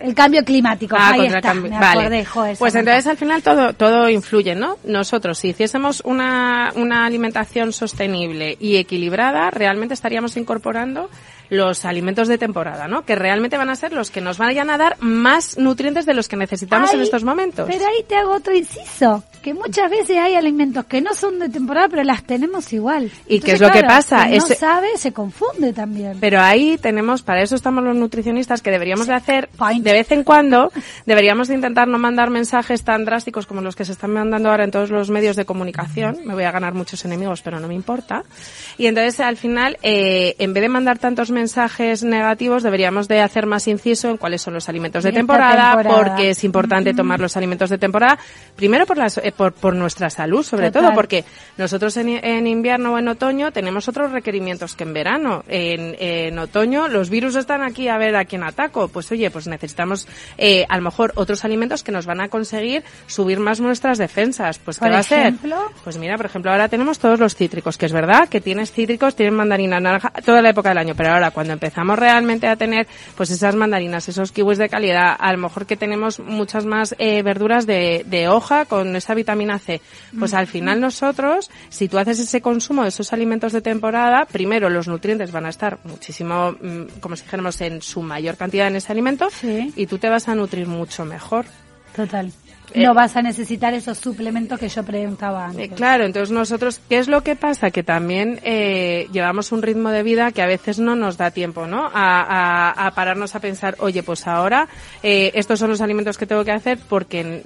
el 0.00 0.14
cambio 0.14 0.44
climático 0.44 0.96
Ah, 0.98 1.10
ahí 1.12 1.26
está 1.26 1.40
cambio. 1.40 1.70
me 1.70 1.78
Vale. 1.78 2.00
acordé 2.00 2.24
joder, 2.24 2.56
pues 2.58 2.74
entonces 2.74 3.06
al 3.06 3.16
final 3.16 3.42
todo 3.42 3.72
todo 3.72 4.08
influye, 4.08 4.54
¿no? 4.54 4.78
Nosotros 4.84 5.38
si 5.38 5.48
hiciésemos 5.48 6.02
una 6.04 6.72
una 6.76 7.04
alimentación 7.06 7.72
sostenible 7.72 8.56
y 8.60 8.76
equilibrada, 8.76 9.50
realmente 9.50 9.94
estaríamos 9.94 10.36
incorporando 10.36 11.10
los 11.50 11.84
alimentos 11.84 12.28
de 12.28 12.38
temporada, 12.38 12.88
¿no? 12.88 13.04
Que 13.04 13.14
realmente 13.14 13.56
van 13.56 13.68
a 13.70 13.76
ser 13.76 13.92
los 13.92 14.10
que 14.10 14.20
nos 14.20 14.38
vayan 14.38 14.70
a 14.70 14.78
dar 14.78 14.96
más 15.00 15.58
nutrientes 15.58 16.06
de 16.06 16.14
los 16.14 16.28
que 16.28 16.36
necesitamos 16.36 16.92
en 16.92 16.98
Ay, 17.00 17.04
estos 17.04 17.24
momentos. 17.24 17.68
Pero 17.70 17.86
ahí 17.86 18.02
te 18.08 18.16
hago 18.16 18.32
otro 18.32 18.54
inciso, 18.54 19.22
que 19.42 19.54
muchas 19.54 19.90
veces 19.90 20.16
hay 20.16 20.34
alimentos 20.34 20.84
que 20.86 21.00
no 21.00 21.14
son 21.14 21.38
de 21.38 21.48
temporada, 21.48 21.88
pero 21.88 22.02
las 22.04 22.24
tenemos 22.24 22.72
igual. 22.72 23.10
¿Y 23.28 23.40
qué 23.40 23.52
es 23.52 23.60
lo 23.60 23.68
que 23.70 23.80
claro, 23.80 23.88
pasa? 23.88 24.24
quien 24.26 24.38
no 24.38 24.44
Ese- 24.44 24.54
sabe, 24.56 24.88
se 24.96 25.12
confunde 25.12 25.72
también. 25.72 26.18
Pero 26.20 26.40
ahí 26.40 26.78
tenemos, 26.78 27.22
para 27.22 27.42
eso 27.42 27.54
estamos 27.54 27.84
los 27.84 27.94
nutricionistas, 27.96 28.62
que 28.62 28.70
deberíamos 28.70 29.06
de 29.06 29.14
hacer 29.14 29.48
Point. 29.56 29.84
de 29.84 29.92
vez 29.92 30.10
en 30.12 30.24
cuando, 30.24 30.72
deberíamos 31.06 31.48
de 31.48 31.54
intentar 31.54 31.86
no 31.88 31.98
mandar 31.98 32.30
mensajes 32.30 32.82
tan 32.84 33.04
drásticos 33.04 33.46
como 33.46 33.60
los 33.60 33.76
que 33.76 33.84
se 33.84 33.92
están 33.92 34.12
mandando 34.12 34.50
ahora 34.50 34.64
en 34.64 34.70
todos 34.70 34.90
los 34.90 35.10
medios 35.10 35.36
de 35.36 35.44
comunicación. 35.44 36.18
Me 36.24 36.34
voy 36.34 36.44
a 36.44 36.50
ganar 36.50 36.74
muchos 36.74 37.04
enemigos, 37.04 37.42
pero 37.42 37.60
no 37.60 37.68
me 37.68 37.74
importa. 37.74 38.24
Y 38.78 38.86
entonces, 38.86 39.20
al 39.20 39.36
final, 39.36 39.78
eh, 39.82 40.34
en 40.38 40.52
vez 40.52 40.62
de 40.62 40.68
mandar 40.68 40.98
tantos 40.98 41.30
mensajes 41.30 41.43
negativos, 42.02 42.62
deberíamos 42.62 43.08
de 43.08 43.20
hacer 43.20 43.46
más 43.46 43.68
inciso 43.68 44.10
en 44.10 44.16
cuáles 44.16 44.42
son 44.42 44.54
los 44.54 44.68
alimentos 44.68 45.04
de 45.04 45.12
temporada, 45.12 45.76
temporada. 45.76 46.04
porque 46.04 46.30
es 46.30 46.44
importante 46.44 46.94
tomar 46.94 47.20
los 47.20 47.36
alimentos 47.36 47.70
de 47.70 47.78
temporada, 47.78 48.18
primero 48.56 48.86
por, 48.86 48.96
las, 48.96 49.18
eh, 49.18 49.32
por, 49.36 49.52
por 49.52 49.74
nuestra 49.74 50.10
salud, 50.10 50.42
sobre 50.42 50.68
Total. 50.70 50.82
todo, 50.82 50.94
porque 50.94 51.24
nosotros 51.56 51.96
en, 51.96 52.08
en 52.08 52.46
invierno 52.46 52.94
o 52.94 52.98
en 52.98 53.08
otoño 53.08 53.52
tenemos 53.52 53.88
otros 53.88 54.12
requerimientos 54.12 54.74
que 54.74 54.84
en 54.84 54.92
verano. 54.92 55.44
En, 55.48 55.96
en 55.98 56.38
otoño 56.38 56.88
los 56.88 57.10
virus 57.10 57.36
están 57.36 57.62
aquí 57.62 57.88
a 57.88 57.98
ver 57.98 58.16
a 58.16 58.24
quién 58.24 58.42
ataco. 58.42 58.88
Pues 58.88 59.10
oye, 59.12 59.30
pues 59.30 59.46
necesitamos 59.46 60.06
eh, 60.38 60.64
a 60.68 60.76
lo 60.76 60.82
mejor 60.82 61.12
otros 61.16 61.44
alimentos 61.44 61.82
que 61.82 61.92
nos 61.92 62.06
van 62.06 62.20
a 62.20 62.28
conseguir 62.28 62.84
subir 63.06 63.40
más 63.40 63.60
nuestras 63.60 63.98
defensas. 63.98 64.58
Pues 64.58 64.78
¿qué 64.78 64.88
va 64.88 64.98
a 64.98 65.02
ser? 65.02 65.34
Pues 65.82 65.98
mira, 65.98 66.16
por 66.16 66.26
ejemplo, 66.26 66.50
ahora 66.50 66.68
tenemos 66.68 66.98
todos 66.98 67.18
los 67.18 67.34
cítricos, 67.34 67.78
que 67.78 67.86
es 67.86 67.92
verdad 67.92 68.28
que 68.28 68.40
tienes 68.40 68.72
cítricos, 68.72 69.14
tienen 69.16 69.34
mandarina 69.34 69.80
naranja 69.80 70.10
toda 70.24 70.42
la 70.42 70.50
época 70.50 70.70
del 70.70 70.78
año, 70.78 70.94
pero 70.96 71.10
ahora 71.12 71.23
cuando 71.30 71.52
empezamos 71.52 71.98
realmente 71.98 72.46
a 72.48 72.56
tener 72.56 72.86
pues 73.16 73.30
esas 73.30 73.54
mandarinas, 73.54 74.08
esos 74.08 74.32
kiwis 74.32 74.58
de 74.58 74.68
calidad, 74.68 75.16
a 75.18 75.32
lo 75.32 75.38
mejor 75.38 75.66
que 75.66 75.76
tenemos 75.76 76.20
muchas 76.20 76.64
más 76.66 76.94
eh, 76.98 77.22
verduras 77.22 77.66
de, 77.66 78.04
de 78.06 78.28
hoja 78.28 78.64
con 78.64 78.94
esa 78.96 79.14
vitamina 79.14 79.58
C, 79.58 79.80
pues 80.18 80.34
al 80.34 80.46
final 80.46 80.80
nosotros, 80.80 81.50
si 81.68 81.88
tú 81.88 81.98
haces 81.98 82.18
ese 82.18 82.40
consumo 82.40 82.82
de 82.82 82.88
esos 82.88 83.12
alimentos 83.12 83.52
de 83.52 83.60
temporada, 83.60 84.26
primero 84.26 84.68
los 84.70 84.88
nutrientes 84.88 85.32
van 85.32 85.46
a 85.46 85.50
estar 85.50 85.78
muchísimo, 85.84 86.52
mm, 86.52 87.00
como 87.00 87.16
si 87.16 87.22
dijéramos, 87.24 87.60
en 87.60 87.82
su 87.82 88.02
mayor 88.02 88.36
cantidad 88.36 88.66
en 88.68 88.76
ese 88.76 88.92
alimento 88.92 89.28
Sí. 89.30 89.72
y 89.76 89.86
tú 89.86 89.98
te 89.98 90.08
vas 90.08 90.28
a 90.28 90.34
nutrir 90.34 90.66
mucho 90.66 91.04
mejor. 91.04 91.46
Total. 91.94 92.32
Eh, 92.72 92.82
no 92.82 92.94
vas 92.94 93.14
a 93.16 93.22
necesitar 93.22 93.72
esos 93.74 93.98
suplementos 93.98 94.58
que 94.58 94.68
yo 94.68 94.82
preguntaba 94.82 95.42
Eh, 95.46 95.50
antes. 95.50 95.70
claro, 95.72 96.04
entonces 96.04 96.32
nosotros, 96.32 96.80
¿qué 96.88 96.98
es 96.98 97.08
lo 97.08 97.22
que 97.22 97.36
pasa? 97.36 97.70
Que 97.70 97.82
también 97.82 98.40
eh, 98.42 99.06
llevamos 99.12 99.52
un 99.52 99.62
ritmo 99.62 99.90
de 99.90 100.02
vida 100.02 100.32
que 100.32 100.42
a 100.42 100.46
veces 100.46 100.78
no 100.78 100.96
nos 100.96 101.16
da 101.16 101.30
tiempo, 101.30 101.66
¿no? 101.66 101.84
A, 101.86 101.90
a- 102.22 102.86
a 102.86 102.90
pararnos 102.92 103.34
a 103.34 103.40
pensar, 103.40 103.76
oye, 103.78 104.02
pues 104.02 104.26
ahora 104.26 104.66
eh, 105.02 105.30
estos 105.34 105.58
son 105.60 105.70
los 105.70 105.80
alimentos 105.80 106.18
que 106.18 106.26
tengo 106.26 106.44
que 106.44 106.52
hacer 106.52 106.78
porque 106.88 107.20
en, 107.20 107.42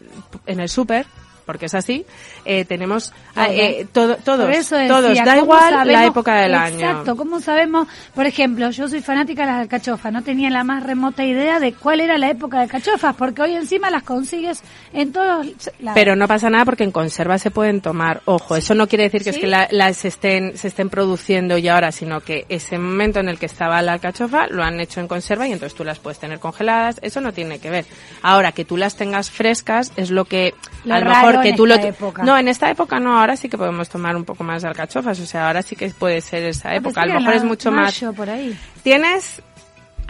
en 0.47 0.61
el 0.61 0.69
súper, 0.69 1.07
porque 1.49 1.65
es 1.65 1.75
así, 1.75 2.05
eh, 2.45 2.67
tenemos 2.67 3.15
ah, 3.35 3.49
eh, 3.51 3.87
todo, 3.91 4.17
todos, 4.17 4.45
Por 4.45 4.55
eso 4.55 4.77
decía, 4.77 4.95
todos, 4.95 5.17
da 5.17 5.25
¿cómo 5.25 5.45
igual 5.45 5.89
la 5.89 6.05
época 6.05 6.35
del 6.43 6.55
año. 6.55 6.79
Exacto, 6.79 7.17
¿cómo 7.17 7.41
sabemos? 7.41 7.89
Por 8.15 8.27
ejemplo, 8.27 8.69
yo 8.69 8.87
soy 8.87 9.01
fanática 9.01 9.47
de 9.47 9.53
las 9.53 9.61
alcachofas, 9.63 10.13
no 10.13 10.23
tenía 10.23 10.51
la 10.51 10.63
más 10.63 10.83
remota 10.83 11.25
idea 11.25 11.59
de 11.59 11.73
cuál 11.73 12.03
era 12.03 12.19
la 12.19 12.29
época 12.29 12.59
de 12.59 12.65
alcachofas, 12.65 13.17
porque 13.17 13.41
hoy 13.41 13.55
encima 13.55 13.89
las 13.89 14.03
consigues 14.03 14.61
en 14.93 15.11
todos 15.11 15.47
lados. 15.81 15.95
Pero 15.95 16.17
no 16.17 16.29
pasa 16.29 16.51
nada 16.51 16.67
porque 16.67 16.85
en 16.85 16.91
conserva 16.91 17.39
se 17.39 17.51
pueden 17.51 17.81
tomar. 17.81 18.21
Ojo, 18.27 18.55
eso 18.55 18.75
no 18.75 18.87
quiere 18.87 19.05
decir 19.05 19.25
que 19.25 19.31
es 19.31 19.39
que 19.39 19.47
la- 19.47 19.69
las 19.71 20.05
estén, 20.05 20.55
se 20.59 20.69
estén 20.69 20.91
produciendo 20.91 21.57
ya 21.57 21.77
ahora, 21.77 21.93
sino 21.93 22.21
que 22.21 22.45
ese 22.51 22.79
momento 22.79 23.21
en 23.21 23.31
el 23.31 23.39
que 23.39 23.47
estaba 23.47 23.81
la 23.81 23.95
alcachofa 23.95 24.49
lo 24.49 24.63
han 24.63 24.81
hecho 24.81 25.01
en 25.01 25.09
conserva 25.09 25.49
y 25.49 25.53
entonces 25.53 25.75
tú 25.75 25.83
las 25.83 25.99
puedes 25.99 26.19
tener 26.19 26.41
congeladas. 26.41 26.99
Eso 27.01 27.23
no 27.23 27.33
tiene 27.33 27.59
que 27.59 27.71
ver. 27.71 27.87
Ahora, 28.21 28.53
que 28.53 28.67
tú 28.67 28.77
las 28.77 28.97
tengas 28.97 29.31
frescas 29.31 29.93
es 29.97 30.11
lo 30.11 30.27
que 30.27 30.53
Lo 30.85 30.95
a 30.95 31.01
lo 31.01 31.07
mejor 31.09 31.38
en 31.47 31.57
tú 31.57 31.67
lo... 31.67 31.75
esta 31.75 31.89
época. 31.89 32.23
No, 32.23 32.37
en 32.39 32.49
esta 32.49 32.71
época 32.71 32.99
no. 33.01 33.19
Ahora 33.19 33.37
sí 33.37 33.49
que 33.49 33.57
podemos 33.59 33.89
tomar 33.89 34.17
un 34.17 34.25
poco 34.25 34.45
más 34.45 34.63
de 34.63 34.69
alcachofas. 34.69 35.19
O 35.21 35.27
sea, 35.27 35.47
ahora 35.49 35.63
sí 35.63 35.77
que 35.77 35.89
puede 35.91 36.21
ser 36.21 36.45
esa 36.45 36.71
Ah, 36.71 36.77
época. 36.77 37.01
A 37.01 37.05
pensé 37.05 37.15
lo 37.15 37.21
mejor 37.21 37.35
es 37.37 37.45
mucho 37.45 37.71
más... 37.73 37.99
por 38.17 38.29
ahí. 38.31 38.59
Tienes... 38.83 39.43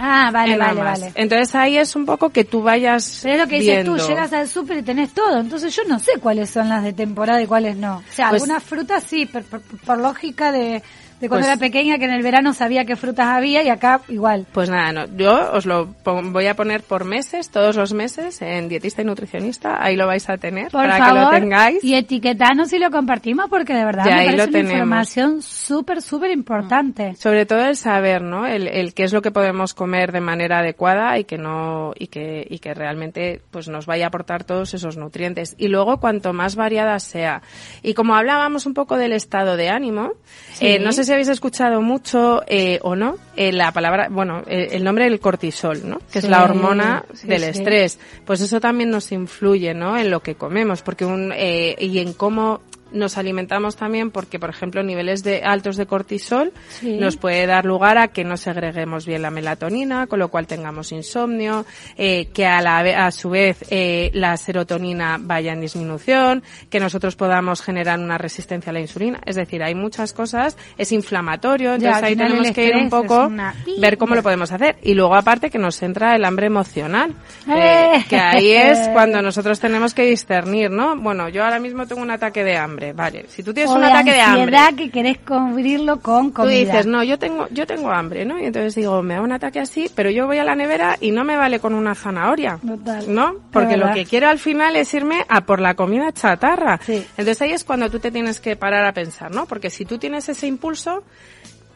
Ah, 0.00 0.30
vale, 0.32 0.56
vale, 0.56 0.80
vale. 0.80 1.12
Entonces 1.16 1.52
ahí 1.56 1.76
es 1.76 1.96
un 1.96 2.06
poco 2.06 2.30
que 2.30 2.44
tú 2.44 2.62
vayas 2.62 3.18
Pero 3.24 3.34
es 3.34 3.40
lo 3.40 3.48
que 3.48 3.58
dices 3.58 3.84
tú, 3.84 3.96
llegas 3.96 4.32
al 4.32 4.46
súper 4.48 4.78
y 4.78 4.82
tenés 4.82 5.12
todo, 5.12 5.40
entonces 5.40 5.74
yo 5.74 5.82
no 5.88 5.98
sé 5.98 6.12
cuáles 6.20 6.50
son 6.50 6.68
las 6.68 6.84
de 6.84 6.92
temporada 6.92 7.42
y 7.42 7.46
cuáles 7.48 7.76
no. 7.76 7.96
O 7.96 8.02
sea, 8.12 8.30
Pues- 8.30 8.42
algunas 8.42 8.62
frutas 8.62 9.02
sí, 9.02 9.26
por, 9.26 9.42
por- 9.42 9.60
por 9.60 9.98
lógica 9.98 10.52
de, 10.52 10.84
de 11.20 11.28
cuando 11.28 11.46
Pues- 11.46 11.56
era 11.56 11.56
pequeña, 11.60 11.98
que 11.98 12.04
en 12.04 12.12
el 12.12 12.22
verano 12.22 12.52
sabía 12.54 12.84
qué 12.84 12.96
frutas 12.96 13.26
había 13.26 13.62
y 13.62 13.68
acá 13.68 14.00
igual. 14.08 14.46
Pues 14.52 14.70
nada, 14.70 14.92
no, 14.92 15.16
yo 15.16 15.52
os 15.52 15.66
lo 15.66 15.86
voy 16.04 16.46
a 16.46 16.54
poner 16.54 16.82
por 16.82 17.04
meses, 17.04 17.50
todos 17.50 17.76
los 17.76 17.92
meses, 17.92 18.40
en 18.42 18.68
dietista 18.68 19.02
y 19.02 19.04
nutricionista, 19.04 19.82
ahí 19.82 19.96
lo 19.96 20.06
vais 20.06 20.28
a 20.28 20.36
tener 20.36 20.70
Por 20.70 20.82
para 20.86 20.98
favor, 20.98 21.30
que 21.30 21.36
lo 21.36 21.40
tengáis. 21.42 21.84
y 21.84 21.94
etiquetanos 21.94 22.72
y 22.72 22.78
lo 22.78 22.90
compartimos 22.90 23.46
porque 23.50 23.74
de 23.74 23.84
verdad 23.84 24.04
Ya, 24.06 24.14
me 24.14 24.20
ahí 24.20 24.26
parece 24.26 24.36
lo 24.38 24.42
una 24.44 24.52
tenemos. 24.52 24.72
información 24.74 25.42
súper, 25.42 26.02
súper 26.02 26.30
importante. 26.30 27.14
Sobre 27.16 27.46
todo 27.46 27.64
el 27.66 27.76
saber, 27.76 28.22
¿no? 28.22 28.46
El, 28.46 28.68
el 28.68 28.94
qué 28.94 29.04
es 29.04 29.12
lo 29.12 29.22
que 29.22 29.30
podemos 29.30 29.74
comer 29.74 30.12
de 30.12 30.20
manera 30.20 30.58
adecuada 30.60 31.18
y 31.18 31.24
que 31.24 31.38
no 31.38 31.92
y 31.98 32.06
que 32.08 32.46
y 32.48 32.58
que 32.60 32.74
realmente 32.74 33.40
pues 33.50 33.68
nos 33.68 33.86
vaya 33.86 34.04
a 34.04 34.08
aportar 34.08 34.44
todos 34.44 34.74
esos 34.74 34.96
nutrientes. 34.96 35.54
Y 35.58 35.68
luego 35.68 35.98
cuanto 35.98 36.32
más 36.32 36.54
variada 36.56 36.98
sea. 37.00 37.42
Y 37.82 37.94
como 37.94 38.14
hablábamos 38.14 38.66
un 38.66 38.74
poco 38.74 38.96
del 38.96 39.12
estado 39.12 39.56
de 39.56 39.68
ánimo, 39.68 40.12
Sí. 40.52 40.66
eh, 40.66 40.78
no 40.78 40.92
sé 40.92 41.04
si 41.08 41.12
habéis 41.12 41.28
escuchado 41.28 41.80
mucho 41.80 42.42
eh, 42.46 42.78
o 42.82 42.94
no 42.94 43.16
eh, 43.34 43.50
la 43.50 43.72
palabra, 43.72 44.08
bueno, 44.10 44.42
eh, 44.46 44.68
el 44.72 44.84
nombre 44.84 45.04
del 45.04 45.20
cortisol, 45.20 45.88
¿no? 45.88 45.98
Que 46.12 46.20
Sí, 46.20 46.26
es 46.26 46.28
la 46.28 46.44
hormona 46.44 47.04
sí, 47.14 47.26
del 47.26 47.42
sí. 47.42 47.48
estrés. 47.48 47.98
Pues 48.24 48.40
eso 48.40 48.60
también 48.60 48.90
nos 48.90 49.10
influye, 49.10 49.74
¿no? 49.74 49.96
En 49.96 50.10
lo 50.10 50.20
que 50.20 50.34
comemos, 50.34 50.82
porque 50.82 51.04
un 51.04 51.32
eh, 51.34 51.74
y 51.78 51.98
en 51.98 52.12
cómo 52.12 52.60
nos 52.92 53.18
alimentamos 53.18 53.76
también 53.76 54.10
porque, 54.10 54.38
por 54.38 54.50
ejemplo, 54.50 54.82
niveles 54.82 55.22
de 55.22 55.42
altos 55.42 55.76
de 55.76 55.86
cortisol 55.86 56.52
Sí. 56.68 56.96
nos 56.98 57.16
puede 57.16 57.46
dar 57.46 57.64
lugar 57.64 57.98
a 57.98 58.08
que 58.08 58.24
no 58.24 58.36
segreguemos 58.36 59.06
bien 59.06 59.22
la 59.22 59.30
melatonina, 59.30 60.06
con 60.06 60.18
lo 60.18 60.28
cual 60.28 60.46
tengamos 60.46 60.92
insomnio, 60.92 61.64
eh, 61.96 62.26
que 62.32 62.46
a, 62.46 62.60
la, 62.62 63.06
a 63.06 63.10
su 63.10 63.30
vez 63.30 63.64
eh, 63.70 64.10
la 64.14 64.36
serotonina 64.36 65.16
vaya 65.20 65.52
en 65.52 65.60
disminución, 65.60 66.42
que 66.70 66.80
nosotros 66.80 67.16
podamos 67.16 67.60
generar 67.62 67.98
una 67.98 68.18
resistencia 68.18 68.70
a 68.70 68.72
la 68.72 68.80
insulina. 68.80 69.20
Es 69.26 69.36
decir, 69.36 69.62
hay 69.62 69.74
muchas 69.74 70.12
cosas, 70.12 70.56
es 70.76 70.92
inflamatorio, 70.92 71.74
entonces 71.74 72.02
ahí 72.02 72.16
tenemos 72.16 72.50
que 72.52 72.66
ir 72.66 72.76
un 72.76 72.90
poco, 72.90 73.26
una 73.26 73.54
ver 73.80 73.98
cómo 73.98 74.14
lo 74.14 74.22
podemos 74.22 74.52
hacer. 74.52 74.76
Y 74.82 74.94
luego 74.94 75.14
aparte 75.14 75.50
que 75.50 75.58
nos 75.58 75.82
entra 75.82 76.14
el 76.16 76.24
hambre 76.24 76.46
emocional, 76.46 77.14
Eh. 77.48 77.96
eh, 77.96 78.04
que 78.08 78.16
ahí 78.16 78.50
es 78.52 78.88
cuando 78.92 79.20
nosotros 79.22 79.58
tenemos 79.60 79.94
que 79.94 80.02
discernir, 80.04 80.70
¿no? 80.70 80.96
Bueno, 80.96 81.28
yo 81.28 81.44
ahora 81.44 81.58
mismo 81.58 81.86
tengo 81.86 82.02
un 82.02 82.10
ataque 82.10 82.44
de 82.44 82.56
hambre. 82.56 82.77
Hambre, 82.78 82.92
vale. 82.92 83.26
Si 83.28 83.42
tú 83.42 83.52
tienes 83.52 83.70
O 83.70 83.74
un 83.74 83.80
de 83.80 83.86
ataque 83.88 84.12
de 84.12 84.20
hambre, 84.20 84.58
que 84.76 84.90
querés 84.90 85.18
cubrirlo 85.18 86.00
con 86.00 86.28
tú 86.28 86.34
comida. 86.34 86.58
dices, 86.58 86.86
no, 86.86 87.02
yo 87.02 87.18
tengo, 87.18 87.48
yo 87.50 87.66
tengo 87.66 87.90
hambre, 87.90 88.24
¿no? 88.24 88.38
Y 88.38 88.44
entonces 88.46 88.74
digo, 88.74 89.02
me 89.02 89.14
da 89.14 89.22
un 89.22 89.32
ataque 89.32 89.60
así, 89.60 89.90
pero 89.94 90.10
yo 90.10 90.26
voy 90.26 90.38
a 90.38 90.44
la 90.44 90.54
nevera 90.54 90.96
y 91.00 91.10
no 91.10 91.24
me 91.24 91.36
vale 91.36 91.60
con 91.60 91.74
una 91.74 91.94
zanahoria. 91.94 92.58
Total. 92.64 93.12
¿No? 93.12 93.34
Porque 93.52 93.76
lo 93.76 93.92
que 93.92 94.04
quiero 94.04 94.28
al 94.28 94.38
final 94.38 94.76
es 94.76 94.92
irme 94.94 95.24
a 95.28 95.42
por 95.42 95.60
la 95.60 95.74
comida 95.74 96.12
chatarra. 96.12 96.80
Sí. 96.84 97.04
Entonces 97.16 97.42
ahí 97.42 97.52
es 97.52 97.64
cuando 97.64 97.90
tú 97.90 97.98
te 97.98 98.10
tienes 98.10 98.40
que 98.40 98.56
parar 98.56 98.86
a 98.86 98.92
pensar, 98.92 99.30
¿no? 99.34 99.46
Porque 99.46 99.70
si 99.70 99.84
tú 99.84 99.98
tienes 99.98 100.28
ese 100.28 100.46
impulso, 100.46 101.02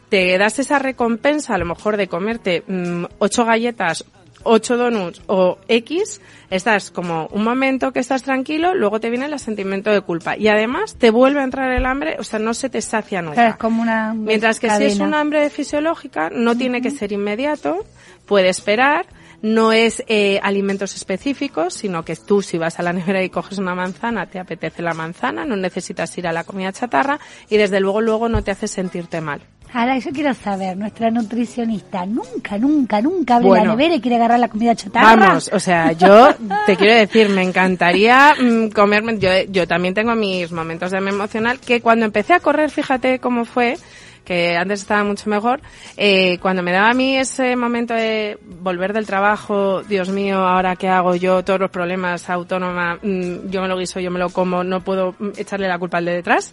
te 0.09 0.37
das 0.39 0.59
esa 0.59 0.79
recompensa 0.79 1.55
a 1.55 1.59
lo 1.59 1.65
mejor 1.65 1.97
de 1.97 2.07
comerte 2.09 2.63
mm, 2.67 3.05
ocho 3.19 3.45
galletas, 3.45 4.05
ocho 4.45 4.77
donuts 4.77 5.23
o 5.27 5.59
X, 5.69 6.21
estás 6.51 6.91
como 6.91 7.29
un 7.29 7.45
momento 7.45 7.93
que 7.93 8.01
estás 8.01 8.23
tranquilo, 8.23 8.75
luego 8.75 9.01
te 9.01 9.11
viene 9.11 9.27
el 9.27 9.39
sentimiento 9.39 9.91
de 9.91 10.01
culpa. 10.01 10.37
Y 10.37 10.49
además 10.49 10.97
te 10.97 11.11
vuelve 11.11 11.41
a 11.41 11.45
entrar 11.45 11.71
el 11.73 11.87
hambre, 11.87 12.17
o 12.19 12.25
sea, 12.25 12.39
no 12.39 12.55
se 12.55 12.69
te 12.69 12.83
sacia 12.83 13.23
nunca. 13.23 13.35
Claro, 13.35 13.51
es 13.51 13.57
como 13.57 13.83
una 13.83 14.15
Mientras 14.15 14.61
que 14.61 14.69
si 14.69 14.85
es 14.85 14.93
cadena. 14.95 15.05
un 15.07 15.15
hambre 15.15 15.51
fisiológica, 15.51 16.31
no 16.31 16.57
tiene 16.57 16.83
que 16.83 16.91
ser 16.91 17.13
inmediato, 17.13 17.85
puede 18.27 18.49
esperar, 18.49 19.07
no 19.43 19.73
es 19.73 20.05
eh, 20.07 20.39
alimentos 20.43 20.95
específicos, 20.95 21.75
sino 21.75 22.05
que 22.05 22.17
tú 22.17 22.43
si 22.43 22.59
vas 22.59 22.79
a 22.79 22.83
la 22.83 22.93
nevera 22.93 23.23
y 23.23 23.29
coges 23.29 23.59
una 23.59 23.75
manzana, 23.75 24.27
te 24.27 24.39
apetece 24.39 24.83
la 24.83 24.95
manzana, 24.95 25.45
no 25.45 25.57
necesitas 25.57 26.17
ir 26.17 26.27
a 26.29 26.33
la 26.33 26.45
comida 26.45 26.73
chatarra 26.73 27.19
y 27.51 27.57
desde 27.57 27.81
luego 27.81 28.01
luego 28.01 28.29
no 28.29 28.43
te 28.45 28.53
hace 28.53 28.69
sentirte 28.69 29.21
mal. 29.21 29.43
Ahora, 29.75 29.99
yo 29.99 30.11
quiero 30.13 30.35
saber, 30.35 30.77
nuestra 30.77 31.11
nutricionista 31.11 32.05
nunca, 32.05 32.59
nunca, 32.59 33.01
nunca 33.01 33.37
abre 33.37 33.49
Bueno. 33.49 33.65
la 33.65 33.71
nevera 33.71 33.95
y 33.95 34.01
quiere 34.01 34.17
agarrar 34.17 34.39
la 34.39 34.49
comida 34.49 34.75
chatarra. 34.75 35.17
Vamos, 35.17 35.51
o 35.53 35.59
sea, 35.59 35.93
yo 35.93 36.29
te 36.67 36.77
quiero 36.77 36.95
decir, 36.95 37.31
me 37.31 37.43
encantaría 37.43 38.35
mm, 38.39 38.69
comerme, 38.69 39.19
yo, 39.19 39.31
yo 39.49 39.67
también 39.67 39.95
tengo 39.95 40.15
mis 40.15 40.53
momentos 40.53 40.91
de 40.91 41.01
me 41.01 41.11
emocional, 41.11 41.59
que 41.59 41.81
cuando 41.81 42.05
empecé 42.05 42.35
a 42.35 42.41
correr, 42.41 42.71
fíjate 42.71 43.19
cómo 43.19 43.47
fue, 43.47 43.79
que 44.25 44.57
antes 44.57 44.81
estaba 44.83 45.05
mucho 45.05 45.29
mejor, 45.29 45.61
eh, 45.97 46.39
cuando 46.41 46.63
me 46.63 46.73
daba 46.73 46.91
a 46.91 46.95
mí 46.95 47.17
ese 47.17 47.57
momento 47.57 47.95
de 47.95 48.39
volver 48.61 48.93
del 48.93 49.07
trabajo, 49.07 49.83
Dios 49.83 50.11
mío, 50.11 50.39
ahora 50.39 50.77
qué 50.77 50.89
hago 50.89 51.15
yo, 51.17 51.43
todos 51.45 51.61
los 51.61 51.71
problemas, 51.71 52.29
autónoma, 52.31 52.99
mm, 53.03 53.49
yo 53.49 53.63
me 53.63 53.69
lo 53.69 53.77
guiso, 53.77 54.01
yo 54.01 54.11
me 54.11 54.19
lo 54.19 54.31
como, 54.31 54.63
no 54.63 54.81
puedo 54.81 55.15
mm, 55.19 55.31
echarle 55.37 55.67
la 55.67 55.79
culpa 55.79 55.99
al 55.99 56.05
de 56.05 56.13
detrás, 56.13 56.53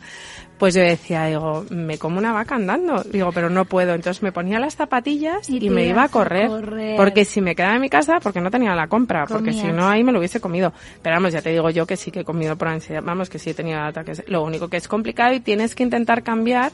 pues 0.60 0.76
yo 0.76 0.82
decía, 0.82 1.26
digo, 1.26 1.66
me 1.70 1.98
como 1.98 2.18
una 2.18 2.34
vaca 2.34 2.56
andando, 2.56 3.02
digo, 3.04 3.32
pero 3.32 3.50
no 3.50 3.64
puedo, 3.64 3.96
entonces 3.96 4.22
me 4.22 4.34
ponía 4.34 4.60
las 4.60 4.76
zapatillas 4.76 5.50
Y 5.50 5.70
me 5.70 5.86
iba 5.86 6.04
a 6.04 6.10
correr, 6.10 6.50
porque 6.98 7.24
si 7.24 7.40
me 7.40 7.56
quedaba 7.56 7.76
en 7.76 7.82
mi 7.82 7.90
casa, 7.90 8.20
porque 8.22 8.42
no 8.42 8.52
tenía 8.52 8.76
la 8.76 8.88
compra, 8.88 9.26
porque 9.26 9.54
si 9.54 9.68
no 9.68 9.88
ahí 9.88 10.04
me 10.04 10.12
lo 10.12 10.20
hubiese 10.20 10.42
comido. 10.42 10.74
Pero 11.02 11.16
vamos, 11.16 11.32
ya 11.32 11.42
te 11.42 11.52
digo 11.52 11.70
yo 11.70 11.88
que 11.88 11.96
sí 11.96 12.12
que 12.12 12.20
he 12.20 12.26
comido 12.26 12.58
por 12.58 12.68
ansiedad, 12.68 13.02
vamos, 13.04 13.30
que 13.30 13.40
sí 13.40 13.52
he 13.52 13.54
tenido 13.54 13.80
ataques. 13.80 14.24
Lo 14.28 14.44
único 14.44 14.68
que 14.68 14.78
es 14.78 14.88
complicado 14.88 15.34
y 15.34 15.40
tienes 15.40 15.76
que 15.76 15.84
intentar 15.84 16.24
cambiar 16.24 16.74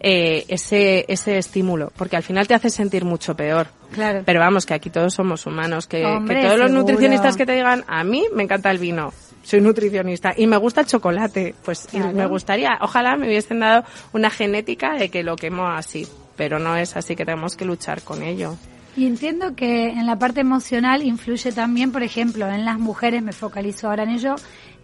eh, 0.00 0.44
ese, 0.48 1.06
ese 1.08 1.38
estímulo, 1.38 1.90
porque 1.96 2.16
al 2.16 2.22
final 2.22 2.46
te 2.46 2.54
hace 2.54 2.68
sentir 2.68 3.04
mucho 3.04 3.34
peor. 3.34 3.68
Claro. 3.92 4.22
Pero 4.26 4.40
vamos, 4.40 4.66
que 4.66 4.74
aquí 4.74 4.90
todos 4.90 5.14
somos 5.14 5.46
humanos, 5.46 5.86
que, 5.86 6.04
Hombre, 6.04 6.40
que 6.40 6.46
todos 6.46 6.58
los 6.58 6.70
nutricionistas 6.70 7.36
que 7.36 7.46
te 7.46 7.52
digan, 7.52 7.84
a 7.86 8.04
mí 8.04 8.24
me 8.34 8.42
encanta 8.42 8.70
el 8.70 8.78
vino, 8.78 9.12
soy 9.42 9.60
nutricionista 9.60 10.32
y 10.36 10.46
me 10.46 10.56
gusta 10.56 10.82
el 10.82 10.86
chocolate, 10.86 11.54
pues 11.64 11.88
Claro. 11.90 12.12
me 12.12 12.26
gustaría, 12.26 12.78
ojalá 12.80 13.16
me 13.16 13.26
hubiesen 13.26 13.60
dado 13.60 13.84
una 14.12 14.30
genética 14.30 14.94
de 14.94 15.08
que 15.08 15.22
lo 15.22 15.36
quemo 15.36 15.66
así, 15.68 16.06
pero 16.36 16.58
no 16.58 16.76
es 16.76 16.96
así 16.96 17.16
que 17.16 17.24
tenemos 17.24 17.56
que 17.56 17.64
luchar 17.64 18.02
con 18.02 18.22
ello. 18.22 18.56
Y 18.94 19.06
entiendo 19.06 19.54
que 19.56 19.88
en 19.88 20.06
la 20.06 20.18
parte 20.18 20.40
emocional 20.42 21.02
influye 21.02 21.50
también, 21.52 21.92
por 21.92 22.02
ejemplo, 22.02 22.46
en 22.46 22.66
las 22.66 22.78
mujeres, 22.78 23.22
me 23.22 23.32
focalizo 23.32 23.88
ahora 23.88 24.02
en 24.02 24.10
ello, 24.10 24.34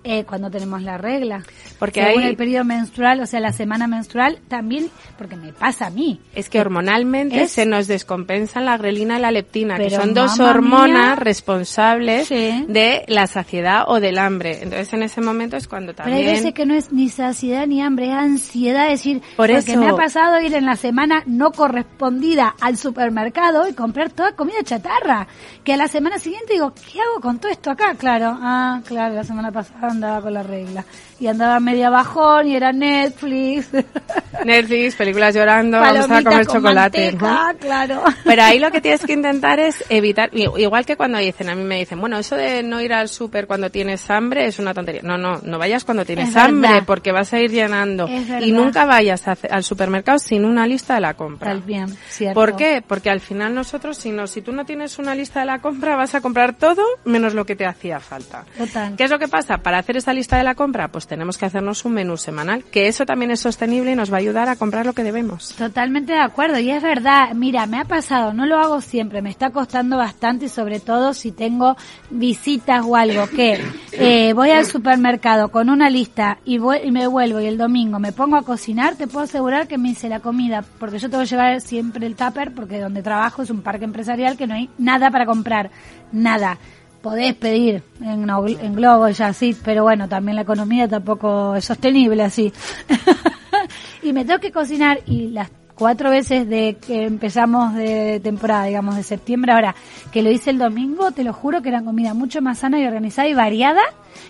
eh, 0.05 0.25
cuando 0.25 0.51
tenemos 0.51 0.83
la 0.83 0.99
regla. 0.99 1.43
Porque 1.79 2.03
Según 2.03 2.23
hay- 2.23 2.29
el 2.31 2.37
periodo 2.37 2.65
menstrual, 2.65 3.21
o 3.21 3.27
sea, 3.27 3.41
la 3.41 3.53
semana 3.53 3.87
menstrual, 3.87 4.39
también, 4.49 4.91
porque 5.17 5.37
me 5.37 5.53
pasa 5.53 5.87
a 5.87 5.91
mí. 5.91 6.21
Es 6.35 6.49
que 6.49 6.61
hormonalmente 6.61 7.43
Es- 7.43 7.53
se 7.53 7.67
nos 7.67 7.87
descompensan 7.87 8.65
la 8.65 8.77
grelina 8.77 9.19
y 9.19 9.23
la 9.23 9.31
leptina, 9.31 9.77
que 9.77 9.85
Pero, 9.85 10.03
son 10.03 10.15
dos 10.15 10.39
hormonas 10.41 10.89
mía. 11.07 11.17
responsables 11.17 12.29
Sí. 12.29 12.65
de 12.69 13.05
la 13.09 13.27
saciedad 13.27 13.85
o 13.87 14.01
del 14.01 14.19
hambre. 14.19 14.59
Entonces 14.63 14.93
en 14.93 15.03
ese 15.03 15.21
momento 15.21 15.57
es 15.57 15.69
cuando 15.69 15.93
Pero 15.93 16.05
también... 16.05 16.27
hay 16.29 16.35
veces 16.35 16.55
que 16.55 16.67
no 16.67 16.75
es 16.75 16.93
ni 16.93 17.09
saciedad 17.09 17.67
ni 17.67 17.81
hambre, 17.83 18.07
es 18.09 18.13
ansiedad, 18.15 18.85
es 18.87 19.01
decir, 19.01 19.21
Por 19.37 19.49
porque 19.51 19.73
eso- 19.73 19.81
me 19.81 19.89
ha 19.89 19.95
pasado 19.97 20.41
ir 20.41 20.55
en 20.55 20.65
la 20.67 20.77
semana 20.77 21.23
no 21.27 21.53
correspondida 21.53 22.55
al 22.61 22.77
supermercado 22.77 23.69
y 23.69 23.73
comprar 23.75 24.11
toda 24.11 24.33
comida 24.33 24.57
chatarra, 24.65 25.27
que 25.65 25.73
a 25.73 25.77
la 25.77 25.89
semana 25.89 26.19
siguiente 26.19 26.55
digo, 26.55 26.73
¿qué 26.75 27.01
hago 27.01 27.21
con 27.21 27.39
todo 27.39 27.51
esto 27.51 27.71
acá? 27.71 27.95
Claro, 27.95 28.37
ah, 28.41 28.81
claro, 28.87 29.15
la 29.15 29.25
semana 29.25 29.51
pasada 29.53 29.88
andaba 29.91 30.21
con 30.23 30.35
la 30.35 30.43
regla 30.43 30.85
y 31.21 31.27
andaba 31.27 31.59
media 31.61 31.91
bajón 31.91 32.47
y 32.47 32.55
era 32.55 32.73
Netflix, 32.73 33.69
Netflix, 34.45 34.95
películas 34.95 35.35
llorando, 35.35 35.81
vamos 35.81 36.11
a 36.11 36.23
comer 36.23 36.47
con 36.47 36.57
chocolate. 36.57 37.17
claro. 37.61 38.05
Pero 38.25 38.43
ahí 38.43 38.59
lo 38.59 38.71
que 38.71 38.81
tienes 38.81 39.05
que 39.05 39.13
intentar 39.13 39.59
es 39.59 39.85
evitar, 39.89 40.31
igual 40.33 40.87
que 40.87 40.97
cuando 40.97 41.19
dicen, 41.19 41.49
a 41.49 41.55
mí 41.55 41.65
me 41.65 41.79
dicen, 41.79 42.01
bueno, 42.01 42.19
eso 42.19 42.37
de 42.37 42.63
no 42.63 42.81
ir 42.81 42.93
al 42.93 43.09
súper 43.09 43.47
cuando 43.47 43.71
tienes 43.71 44.09
hambre 44.11 44.47
es 44.47 44.59
una 44.59 44.75
tontería. 44.75 45.03
No, 45.03 45.19
no, 45.19 45.41
no 45.43 45.59
vayas 45.59 45.85
cuando 45.85 46.05
tienes 46.05 46.29
Es 46.29 46.35
verdad. 46.35 46.49
hambre 46.51 46.83
porque 46.87 47.13
vas 47.13 47.33
a 47.33 47.41
ir 47.41 47.51
llenando. 47.51 48.09
Y 48.41 48.53
nunca 48.53 48.85
vayas 48.85 49.27
a 49.27 49.37
al 49.51 49.65
supermercado 49.65 50.19
sin 50.19 50.45
una 50.45 50.67
lista 50.67 50.95
de 50.95 51.01
la 51.01 51.15
compra. 51.15 51.49
Tal 51.49 51.61
bien, 51.63 51.89
cierto. 52.09 52.35
¿Por 52.35 52.57
qué? 52.57 52.83
Porque 52.87 53.11
al 53.11 53.21
final 53.21 53.55
nosotros, 53.55 53.97
si 53.97 54.11
no, 54.11 54.27
si 54.27 54.43
tú 54.43 54.53
no 54.53 54.65
tienes 54.65 54.99
una 54.99 55.15
lista 55.15 55.41
de 55.41 55.47
la 55.47 55.61
compra, 55.61 55.97
vas 55.97 56.15
a 56.15 56.21
comprar 56.21 56.55
todo 56.55 56.83
menos 57.05 57.35
lo 57.35 57.45
que 57.45 57.57
te 57.57 57.67
hacía 57.67 58.01
falta. 58.01 58.45
Total. 58.57 58.95
¿Qué 58.97 59.05
es 59.05 59.11
lo 59.11 59.19
que 59.19 59.29
pasa? 59.29 59.59
Para 59.59 59.78
hacer 59.79 59.97
esa 59.97 60.13
lista 60.13 60.37
de 60.37 60.45
la 60.45 60.55
compra, 60.55 60.89
pues 60.89 61.07
tenemos 61.07 61.39
que 61.39 61.47
hacernos 61.47 61.85
un 61.85 61.93
menú 61.93 62.17
semanal, 62.17 62.65
que 62.65 62.89
eso 62.89 63.07
también 63.07 63.31
es 63.31 63.41
sostenible 63.41 63.93
y 63.93 63.95
nos 63.97 64.13
va 64.13 64.17
a 64.17 64.21
ayudar 64.21 64.49
a 64.49 64.57
comprar 64.57 64.87
lo 64.87 64.93
que 64.93 65.03
debemos. 65.03 65.55
Totalmente 65.55 66.13
de 66.13 66.21
acuerdo, 66.21 66.59
y 66.59 66.71
es 66.71 66.83
verdad, 66.83 67.35
mira, 67.35 67.67
me 67.67 67.79
ha 67.79 67.85
pasado, 67.85 68.33
no 68.33 68.47
lo 68.47 68.59
hago 68.59 68.81
siempre, 68.81 69.23
me 69.23 69.31
está 69.31 69.51
costando 69.51 69.97
bastante 69.97 70.47
y 70.47 70.49
sobre 70.49 70.81
todo 70.81 71.15
si 71.15 71.33
tengo 71.33 71.77
visitas 72.11 72.85
o 72.87 72.97
algo, 72.97 73.29
que 73.29 73.61
eh, 73.93 74.33
voy 74.33 74.51
al 74.51 74.67
supermercado 74.67 75.49
con 75.51 75.71
una 75.71 75.91
lista 75.91 76.39
y, 76.45 76.59
voy, 76.59 76.79
y 76.85 76.91
me 76.91 77.07
vuelvo 77.07 77.41
y 77.41 77.47
el 77.47 77.59
domingo 77.59 77.99
me 77.99 78.13
pongo 78.13 78.37
a 78.37 78.43
cocinar, 78.43 78.97
te 78.97 79.07
puedo 79.07 79.25
asegurar 79.25 79.69
que 79.69 79.79
me 79.79 79.91
hice 79.91 80.09
la 80.09 80.21
comida, 80.21 80.65
porque 80.79 80.99
yo 80.99 81.09
tengo 81.11 81.23
que 81.23 81.31
llevar 81.31 81.61
siempre 81.61 82.07
el 82.07 82.17
tupper, 82.17 82.55
porque 82.55 82.81
donde 82.81 83.03
trabajo 83.03 83.43
es 83.43 83.51
un 83.51 83.63
parque 83.63 83.85
empresarial 83.85 84.37
que 84.37 84.47
no 84.47 84.55
hay 84.55 84.71
nada 84.79 85.11
para 85.11 85.27
comprar, 85.27 85.71
nada. 86.13 86.59
Podés 87.03 87.35
pedir 87.35 87.83
en, 88.01 88.29
en 88.29 88.75
Globo 88.75 89.09
ya 89.09 89.33
sí, 89.33 89.57
pero 89.65 89.85
bueno, 89.85 90.09
también 90.09 90.37
la 90.37 90.43
economía 90.43 90.89
tampoco 90.89 91.55
es 91.55 91.65
sostenible 91.65 92.23
así. 92.23 92.53
y 94.03 94.13
me 94.13 94.25
tengo 94.25 94.41
que 94.41 94.53
cocinar 94.53 95.01
y 95.07 95.29
las 95.29 95.51
cuatro 95.79 96.11
veces 96.11 96.49
de 96.49 96.77
que 96.85 97.05
empezamos 97.05 97.75
de 97.75 98.21
temporada, 98.21 98.65
digamos, 98.65 98.97
de 98.97 99.05
septiembre 99.05 99.53
ahora, 99.53 99.77
que 100.13 100.23
lo 100.23 100.31
hice 100.31 100.51
el 100.51 100.59
domingo, 100.59 101.13
te 101.13 101.23
lo 101.23 101.33
juro 101.33 101.63
que 101.63 101.69
era 101.69 101.83
comida 101.83 102.15
mucho 102.15 102.43
más 102.43 102.59
sana 102.59 102.81
y 102.81 102.85
organizada 102.85 103.29
y 103.29 103.35
variada 103.35 103.83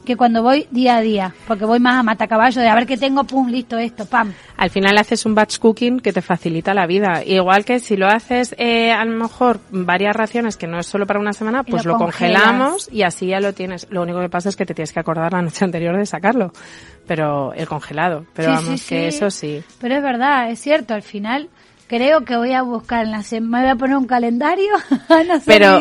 que 0.04 0.16
cuando 0.16 0.42
voy 0.42 0.66
día 0.70 0.96
a 0.96 1.00
día, 1.00 1.34
porque 1.46 1.64
voy 1.64 1.80
más 1.80 1.98
a 1.98 2.02
matacaballo 2.02 2.60
de 2.60 2.68
a 2.68 2.74
ver 2.74 2.86
qué 2.86 2.98
tengo, 2.98 3.24
pum, 3.24 3.48
listo 3.48 3.78
esto, 3.78 4.04
pam. 4.04 4.32
Al 4.58 4.70
final 4.70 4.98
haces 4.98 5.24
un 5.24 5.34
batch 5.34 5.58
cooking 5.58 6.00
que 6.00 6.12
te 6.12 6.20
facilita 6.20 6.74
la 6.74 6.86
vida. 6.86 7.22
Igual 7.24 7.64
que 7.64 7.78
si 7.78 7.96
lo 7.96 8.08
haces 8.08 8.54
eh, 8.58 8.90
a 8.92 9.04
lo 9.04 9.16
mejor 9.16 9.60
varias 9.70 10.14
raciones 10.14 10.56
que 10.56 10.66
no 10.66 10.80
es 10.80 10.86
solo 10.86 11.06
para 11.06 11.20
una 11.20 11.32
semana, 11.32 11.62
pues 11.62 11.84
lo 11.84 11.96
congelamos 11.96 12.88
y 12.92 13.02
así 13.02 13.28
ya 13.28 13.38
lo 13.40 13.52
tienes. 13.52 13.86
Lo 13.90 14.02
único 14.02 14.20
que 14.20 14.28
pasa 14.28 14.48
es 14.48 14.56
que 14.56 14.66
te 14.66 14.74
tienes 14.74 14.92
que 14.92 15.00
acordar 15.00 15.32
la 15.32 15.42
noche 15.42 15.64
anterior 15.64 15.96
de 15.96 16.04
sacarlo. 16.06 16.52
Pero 17.06 17.52
el 17.54 17.66
congelado. 17.68 18.26
Pero 18.34 18.50
Sí, 18.50 18.64
vamos, 18.64 18.80
sí, 18.80 18.88
que 18.94 19.10
sí. 19.12 19.16
eso 19.16 19.30
sí. 19.30 19.62
Pero 19.80 19.94
es 19.96 20.02
verdad, 20.02 20.50
es 20.50 20.58
cierto, 20.60 20.92
al 20.92 21.02
final 21.02 21.48
creo 21.88 22.24
que 22.24 22.36
voy 22.36 22.52
a 22.52 22.62
buscar 22.62 23.04
en 23.04 23.10
la 23.10 23.22
semana, 23.22 23.48
me 23.48 23.62
voy 23.64 23.70
a 23.72 23.76
poner 23.76 23.96
un 23.96 24.06
calendario, 24.06 24.72
no 25.08 25.40
Pero, 25.46 25.80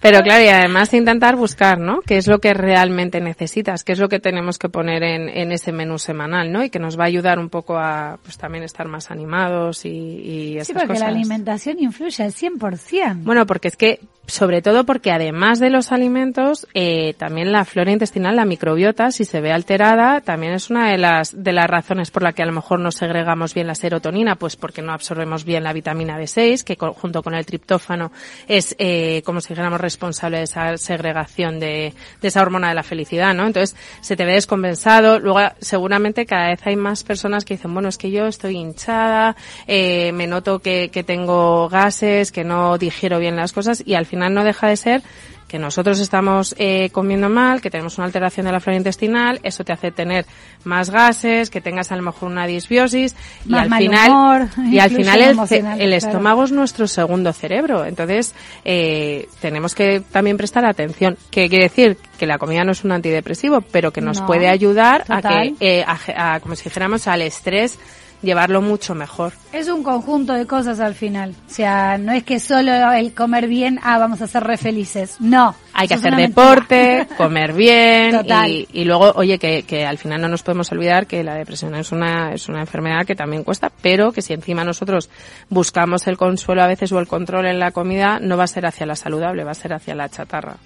pero 0.00 0.20
claro, 0.20 0.44
y 0.44 0.48
además 0.48 0.92
intentar 0.94 1.34
buscar, 1.36 1.78
¿no? 1.80 2.00
¿Qué 2.00 2.16
es 2.18 2.26
lo 2.28 2.38
que 2.38 2.54
realmente 2.54 3.20
necesitas? 3.20 3.82
¿Qué 3.84 3.92
es 3.92 3.98
lo 3.98 4.08
que 4.08 4.20
tenemos 4.20 4.58
que 4.58 4.68
poner 4.68 5.02
en, 5.02 5.28
en 5.28 5.50
ese 5.52 5.72
menú 5.72 5.98
semanal, 5.98 6.52
¿no? 6.52 6.62
Y 6.62 6.70
que 6.70 6.78
nos 6.78 6.98
va 6.98 7.04
a 7.04 7.06
ayudar 7.08 7.38
un 7.38 7.48
poco 7.48 7.76
a, 7.78 8.18
pues 8.22 8.38
también 8.38 8.62
estar 8.64 8.86
más 8.86 9.10
animados 9.10 9.84
y, 9.84 9.88
y 9.90 10.54
esas 10.56 10.66
Sí, 10.68 10.72
porque 10.74 10.88
cosas. 10.88 11.00
la 11.00 11.08
alimentación 11.08 11.80
influye 11.80 12.22
al 12.22 12.32
100%. 12.32 13.22
Bueno, 13.24 13.46
porque 13.46 13.68
es 13.68 13.76
que, 13.76 14.00
sobre 14.26 14.60
todo 14.60 14.84
porque 14.84 15.10
además 15.10 15.58
de 15.58 15.70
los 15.70 15.90
alimentos, 15.90 16.66
eh, 16.74 17.14
también 17.16 17.50
la 17.50 17.64
flora 17.64 17.90
intestinal, 17.90 18.36
la 18.36 18.44
microbiota, 18.44 19.10
si 19.10 19.24
se 19.24 19.40
ve 19.40 19.52
alterada, 19.52 20.20
también 20.20 20.52
es 20.52 20.68
una 20.68 20.90
de 20.90 20.98
las, 20.98 21.42
de 21.42 21.52
las 21.52 21.66
razones 21.66 22.10
por 22.10 22.22
la 22.22 22.32
que 22.34 22.42
a 22.42 22.46
lo 22.46 22.52
mejor 22.52 22.78
no 22.80 22.90
segregamos 22.90 23.54
bien 23.54 23.66
la 23.66 23.74
serotonina, 23.74 24.36
pues 24.36 24.56
porque 24.56 24.82
no 24.82 24.92
absorbemos 24.92 25.37
bien 25.44 25.64
la 25.64 25.72
vitamina 25.72 26.18
B6, 26.18 26.64
que 26.64 26.76
junto 26.76 27.22
con 27.22 27.34
el 27.34 27.44
triptófano 27.46 28.12
es, 28.46 28.74
eh, 28.78 29.22
como 29.24 29.40
si 29.40 29.48
dijéramos, 29.48 29.80
responsable 29.80 30.38
de 30.38 30.44
esa 30.44 30.76
segregación 30.76 31.60
de, 31.60 31.94
de 32.20 32.28
esa 32.28 32.42
hormona 32.42 32.68
de 32.68 32.74
la 32.74 32.82
felicidad, 32.82 33.34
¿no? 33.34 33.46
Entonces, 33.46 33.76
se 34.00 34.16
te 34.16 34.24
ve 34.24 34.32
descompensado. 34.34 35.18
Luego, 35.18 35.40
seguramente 35.60 36.26
cada 36.26 36.48
vez 36.48 36.60
hay 36.64 36.76
más 36.76 37.04
personas 37.04 37.44
que 37.44 37.54
dicen, 37.54 37.72
bueno, 37.72 37.88
es 37.88 37.98
que 37.98 38.10
yo 38.10 38.26
estoy 38.26 38.56
hinchada, 38.56 39.36
eh, 39.66 40.12
me 40.12 40.26
noto 40.26 40.60
que, 40.60 40.90
que 40.90 41.02
tengo 41.02 41.68
gases, 41.68 42.32
que 42.32 42.44
no 42.44 42.78
digiero 42.78 43.18
bien 43.18 43.36
las 43.36 43.52
cosas 43.52 43.82
y 43.84 43.94
al 43.94 44.06
final 44.06 44.34
no 44.34 44.44
deja 44.44 44.68
de 44.68 44.76
ser 44.76 45.02
que 45.48 45.58
nosotros 45.58 45.98
estamos 45.98 46.54
eh, 46.58 46.90
comiendo 46.90 47.28
mal, 47.30 47.60
que 47.60 47.70
tenemos 47.70 47.96
una 47.96 48.04
alteración 48.04 48.46
de 48.46 48.52
la 48.52 48.60
flora 48.60 48.76
intestinal, 48.76 49.40
eso 49.42 49.64
te 49.64 49.72
hace 49.72 49.90
tener 49.90 50.26
más 50.64 50.90
gases, 50.90 51.48
que 51.48 51.60
tengas 51.62 51.90
a 51.90 51.96
lo 51.96 52.02
mejor 52.02 52.30
una 52.30 52.46
disbiosis 52.46 53.16
y 53.46 53.48
Más 53.48 53.62
al 53.62 53.68
mal 53.70 53.82
final 53.82 54.10
humor, 54.10 54.48
y 54.70 54.78
al 54.78 54.90
final 54.90 55.20
el, 55.22 55.30
el 55.30 55.36
claro. 55.36 55.94
estómago 55.94 56.44
es 56.44 56.52
nuestro 56.52 56.86
segundo 56.86 57.32
cerebro, 57.32 57.84
entonces 57.86 58.34
eh, 58.64 59.26
tenemos 59.40 59.74
que 59.74 60.00
también 60.12 60.36
prestar 60.36 60.66
atención. 60.66 61.16
¿Qué 61.30 61.48
quiere 61.48 61.64
decir? 61.64 61.96
Que 62.18 62.26
la 62.26 62.36
comida 62.36 62.62
no 62.64 62.72
es 62.72 62.84
un 62.84 62.92
antidepresivo, 62.92 63.62
pero 63.62 63.90
que 63.90 64.02
nos 64.02 64.20
No, 64.20 64.26
puede 64.26 64.48
ayudar 64.48 65.04
a 65.08 65.22
que, 65.22 65.54
eh, 65.60 65.84
a, 65.86 66.34
a, 66.34 66.40
como 66.40 66.54
si 66.56 66.64
dijéramos, 66.64 67.08
al 67.08 67.22
estrés 67.22 67.78
llevarlo 68.22 68.60
mucho 68.62 68.94
mejor. 68.94 69.32
Es 69.52 69.68
un 69.68 69.82
conjunto 69.82 70.32
de 70.32 70.46
cosas 70.46 70.80
al 70.80 70.94
final. 70.94 71.34
O 71.46 71.50
sea, 71.50 71.98
no 71.98 72.12
es 72.12 72.24
que 72.24 72.40
solo 72.40 72.72
el 72.92 73.14
comer 73.14 73.48
bien, 73.48 73.78
ah, 73.82 73.98
vamos 73.98 74.20
a 74.22 74.26
ser 74.26 74.44
re 74.44 74.56
felices. 74.56 75.16
No. 75.20 75.54
Hay 75.72 75.88
que 75.88 75.94
hacer 75.94 76.16
deporte, 76.16 77.06
comer 77.16 77.52
bien 77.52 78.20
y, 78.46 78.68
y 78.72 78.84
luego, 78.84 79.12
oye, 79.14 79.38
que, 79.38 79.62
que 79.62 79.86
al 79.86 79.98
final 79.98 80.20
no 80.20 80.28
nos 80.28 80.42
podemos 80.42 80.70
olvidar 80.72 81.06
que 81.06 81.22
la 81.22 81.34
depresión 81.34 81.74
es 81.74 81.92
una, 81.92 82.32
es 82.32 82.48
una 82.48 82.60
enfermedad 82.60 83.06
que 83.06 83.14
también 83.14 83.44
cuesta, 83.44 83.70
pero 83.80 84.12
que 84.12 84.22
si 84.22 84.32
encima 84.32 84.64
nosotros 84.64 85.08
buscamos 85.48 86.06
el 86.08 86.16
consuelo 86.16 86.62
a 86.62 86.66
veces 86.66 86.90
o 86.92 86.98
el 86.98 87.06
control 87.06 87.46
en 87.46 87.60
la 87.60 87.70
comida, 87.70 88.18
no 88.20 88.36
va 88.36 88.44
a 88.44 88.48
ser 88.48 88.66
hacia 88.66 88.86
la 88.86 88.96
saludable, 88.96 89.44
va 89.44 89.52
a 89.52 89.54
ser 89.54 89.72
hacia 89.72 89.94
la 89.94 90.08
chatarra. 90.08 90.56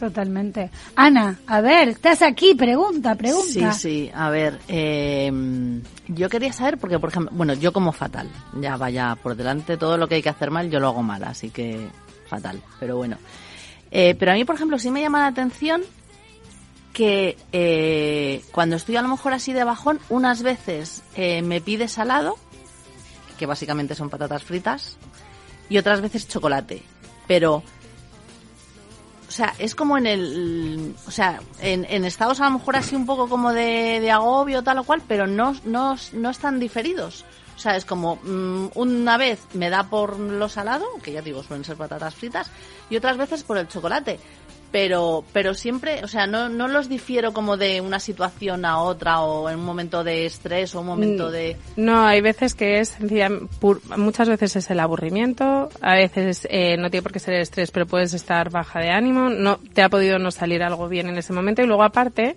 Totalmente. 0.00 0.70
Ana, 0.96 1.40
a 1.46 1.60
ver, 1.60 1.90
estás 1.90 2.22
aquí, 2.22 2.54
pregunta, 2.54 3.14
pregunta. 3.16 3.74
Sí, 3.74 4.06
sí, 4.06 4.10
a 4.14 4.30
ver, 4.30 4.58
eh, 4.66 5.30
yo 6.08 6.30
quería 6.30 6.54
saber, 6.54 6.78
porque 6.78 6.98
por 6.98 7.10
ejemplo, 7.10 7.30
bueno, 7.36 7.52
yo 7.52 7.70
como 7.70 7.92
fatal, 7.92 8.26
ya 8.58 8.78
vaya 8.78 9.14
por 9.22 9.36
delante, 9.36 9.76
todo 9.76 9.98
lo 9.98 10.08
que 10.08 10.14
hay 10.14 10.22
que 10.22 10.30
hacer 10.30 10.50
mal, 10.50 10.70
yo 10.70 10.80
lo 10.80 10.88
hago 10.88 11.02
mal, 11.02 11.22
así 11.24 11.50
que 11.50 11.86
fatal, 12.26 12.62
pero 12.78 12.96
bueno. 12.96 13.18
Eh, 13.90 14.14
pero 14.18 14.32
a 14.32 14.36
mí, 14.36 14.46
por 14.46 14.54
ejemplo, 14.54 14.78
sí 14.78 14.90
me 14.90 15.02
llama 15.02 15.18
la 15.18 15.26
atención 15.26 15.82
que 16.94 17.36
eh, 17.52 18.42
cuando 18.52 18.76
estoy 18.76 18.96
a 18.96 19.02
lo 19.02 19.08
mejor 19.08 19.34
así 19.34 19.52
de 19.52 19.64
bajón, 19.64 20.00
unas 20.08 20.42
veces 20.42 21.02
eh, 21.14 21.42
me 21.42 21.60
pide 21.60 21.88
salado, 21.88 22.38
que 23.38 23.44
básicamente 23.44 23.94
son 23.94 24.08
patatas 24.08 24.44
fritas, 24.44 24.96
y 25.68 25.76
otras 25.76 26.00
veces 26.00 26.26
chocolate. 26.26 26.82
Pero 27.26 27.62
sea, 29.40 29.54
es 29.58 29.74
como 29.74 29.96
en 29.96 30.06
el, 30.06 30.94
o 31.06 31.10
sea, 31.10 31.40
en, 31.60 31.86
en 31.88 32.04
estados 32.04 32.40
a 32.40 32.44
lo 32.44 32.58
mejor 32.58 32.76
así 32.76 32.94
un 32.94 33.06
poco 33.06 33.26
como 33.26 33.52
de, 33.52 33.98
de 34.00 34.10
agobio 34.10 34.62
tal 34.62 34.78
o 34.78 34.84
cual, 34.84 35.02
pero 35.08 35.26
no, 35.26 35.56
no, 35.64 35.96
no 36.12 36.30
están 36.30 36.60
diferidos. 36.60 37.24
O 37.56 37.58
sea, 37.58 37.76
es 37.76 37.84
como 37.84 38.16
mm, 38.16 38.70
una 38.74 39.16
vez 39.16 39.40
me 39.54 39.70
da 39.70 39.84
por 39.84 40.18
lo 40.18 40.48
salado, 40.48 40.86
que 41.02 41.12
ya 41.12 41.22
digo, 41.22 41.42
suelen 41.42 41.64
ser 41.64 41.76
patatas 41.76 42.14
fritas, 42.14 42.50
y 42.88 42.96
otras 42.96 43.16
veces 43.16 43.42
por 43.42 43.56
el 43.56 43.68
chocolate. 43.68 44.18
Pero, 44.72 45.24
pero 45.32 45.54
siempre, 45.54 46.04
o 46.04 46.08
sea, 46.08 46.26
no, 46.26 46.48
no 46.48 46.68
los 46.68 46.88
difiero 46.88 47.32
como 47.32 47.56
de 47.56 47.80
una 47.80 47.98
situación 47.98 48.64
a 48.64 48.78
otra 48.78 49.20
o 49.20 49.50
en 49.50 49.58
un 49.58 49.64
momento 49.64 50.04
de 50.04 50.26
estrés 50.26 50.74
o 50.74 50.80
un 50.80 50.86
momento 50.86 51.28
Mm. 51.28 51.32
de... 51.32 51.56
No, 51.76 52.04
hay 52.06 52.20
veces 52.20 52.54
que 52.54 52.78
es 52.78 52.96
muchas 53.96 54.28
veces 54.28 54.56
es 54.56 54.70
el 54.70 54.80
aburrimiento, 54.80 55.70
a 55.80 55.94
veces 55.94 56.46
eh, 56.50 56.76
no 56.76 56.90
tiene 56.90 57.02
por 57.02 57.12
qué 57.12 57.18
ser 57.18 57.34
el 57.34 57.42
estrés, 57.42 57.70
pero 57.70 57.86
puedes 57.86 58.14
estar 58.14 58.50
baja 58.50 58.78
de 58.80 58.90
ánimo, 58.90 59.28
no 59.28 59.58
te 59.74 59.82
ha 59.82 59.88
podido 59.88 60.18
no 60.18 60.30
salir 60.30 60.62
algo 60.62 60.88
bien 60.88 61.08
en 61.08 61.18
ese 61.18 61.32
momento 61.32 61.62
y 61.62 61.66
luego 61.66 61.82
aparte 61.82 62.36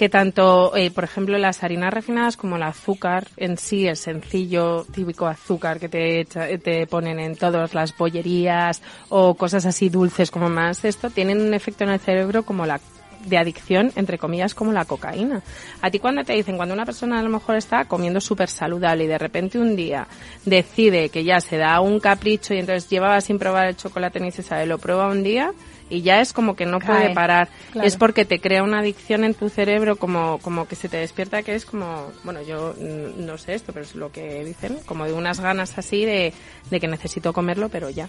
que 0.00 0.08
tanto, 0.08 0.74
eh, 0.74 0.90
por 0.90 1.04
ejemplo, 1.04 1.36
las 1.36 1.62
harinas 1.62 1.92
refinadas 1.92 2.38
como 2.38 2.56
el 2.56 2.62
azúcar 2.62 3.28
en 3.36 3.58
sí, 3.58 3.86
el 3.86 3.98
sencillo, 3.98 4.86
típico 4.94 5.26
azúcar 5.26 5.78
que 5.78 5.90
te, 5.90 6.20
echa- 6.22 6.48
te 6.58 6.86
ponen 6.86 7.20
en 7.20 7.36
todas 7.36 7.74
las 7.74 7.94
bollerías 7.94 8.80
o 9.10 9.34
cosas 9.34 9.66
así 9.66 9.90
dulces 9.90 10.30
como 10.30 10.48
más 10.48 10.86
esto, 10.86 11.10
tienen 11.10 11.38
un 11.42 11.52
efecto 11.52 11.84
en 11.84 11.90
el 11.90 12.00
cerebro 12.00 12.44
como 12.44 12.64
la 12.64 12.80
de 13.26 13.36
adicción, 13.36 13.92
entre 13.94 14.16
comillas, 14.16 14.54
como 14.54 14.72
la 14.72 14.86
cocaína. 14.86 15.42
A 15.82 15.90
ti 15.90 15.98
cuando 15.98 16.24
te 16.24 16.32
dicen, 16.32 16.56
cuando 16.56 16.72
una 16.74 16.86
persona 16.86 17.18
a 17.18 17.22
lo 17.22 17.28
mejor 17.28 17.56
está 17.56 17.84
comiendo 17.84 18.22
súper 18.22 18.48
saludable 18.48 19.04
y 19.04 19.06
de 19.06 19.18
repente 19.18 19.58
un 19.58 19.76
día 19.76 20.06
decide 20.46 21.10
que 21.10 21.24
ya 21.24 21.42
se 21.42 21.58
da 21.58 21.78
un 21.82 22.00
capricho 22.00 22.54
y 22.54 22.58
entonces 22.60 22.88
llevaba 22.88 23.20
sin 23.20 23.38
probar 23.38 23.66
el 23.66 23.76
chocolate 23.76 24.18
ni 24.20 24.30
se 24.30 24.42
sabe, 24.42 24.64
lo 24.64 24.78
prueba 24.78 25.08
un 25.08 25.22
día 25.22 25.52
y 25.90 26.02
ya 26.02 26.20
es 26.20 26.32
como 26.32 26.56
que 26.56 26.64
no 26.64 26.78
Cae, 26.78 26.86
puede 26.88 27.14
parar. 27.14 27.48
claro. 27.72 27.86
Es 27.86 27.96
porque 27.96 28.24
te 28.24 28.40
crea 28.40 28.62
una 28.62 28.78
adicción 28.78 29.24
en 29.24 29.34
tu 29.34 29.48
cerebro 29.50 29.96
como, 29.96 30.38
como 30.38 30.66
que 30.66 30.76
se 30.76 30.88
te 30.88 30.96
despierta 30.98 31.42
que 31.42 31.54
es 31.54 31.66
como, 31.66 32.10
bueno, 32.24 32.40
yo 32.42 32.74
mm, 32.78 33.26
no 33.26 33.36
sé 33.36 33.54
esto, 33.54 33.72
pero 33.72 33.84
es 33.84 33.94
lo 33.94 34.10
que 34.12 34.44
dicen, 34.44 34.78
como 34.86 35.04
de 35.04 35.12
unas 35.12 35.40
ganas 35.40 35.76
así 35.76 36.04
de, 36.06 36.32
de 36.70 36.80
que 36.80 36.88
necesito 36.88 37.32
comerlo, 37.32 37.68
pero 37.68 37.90
ya. 37.90 38.08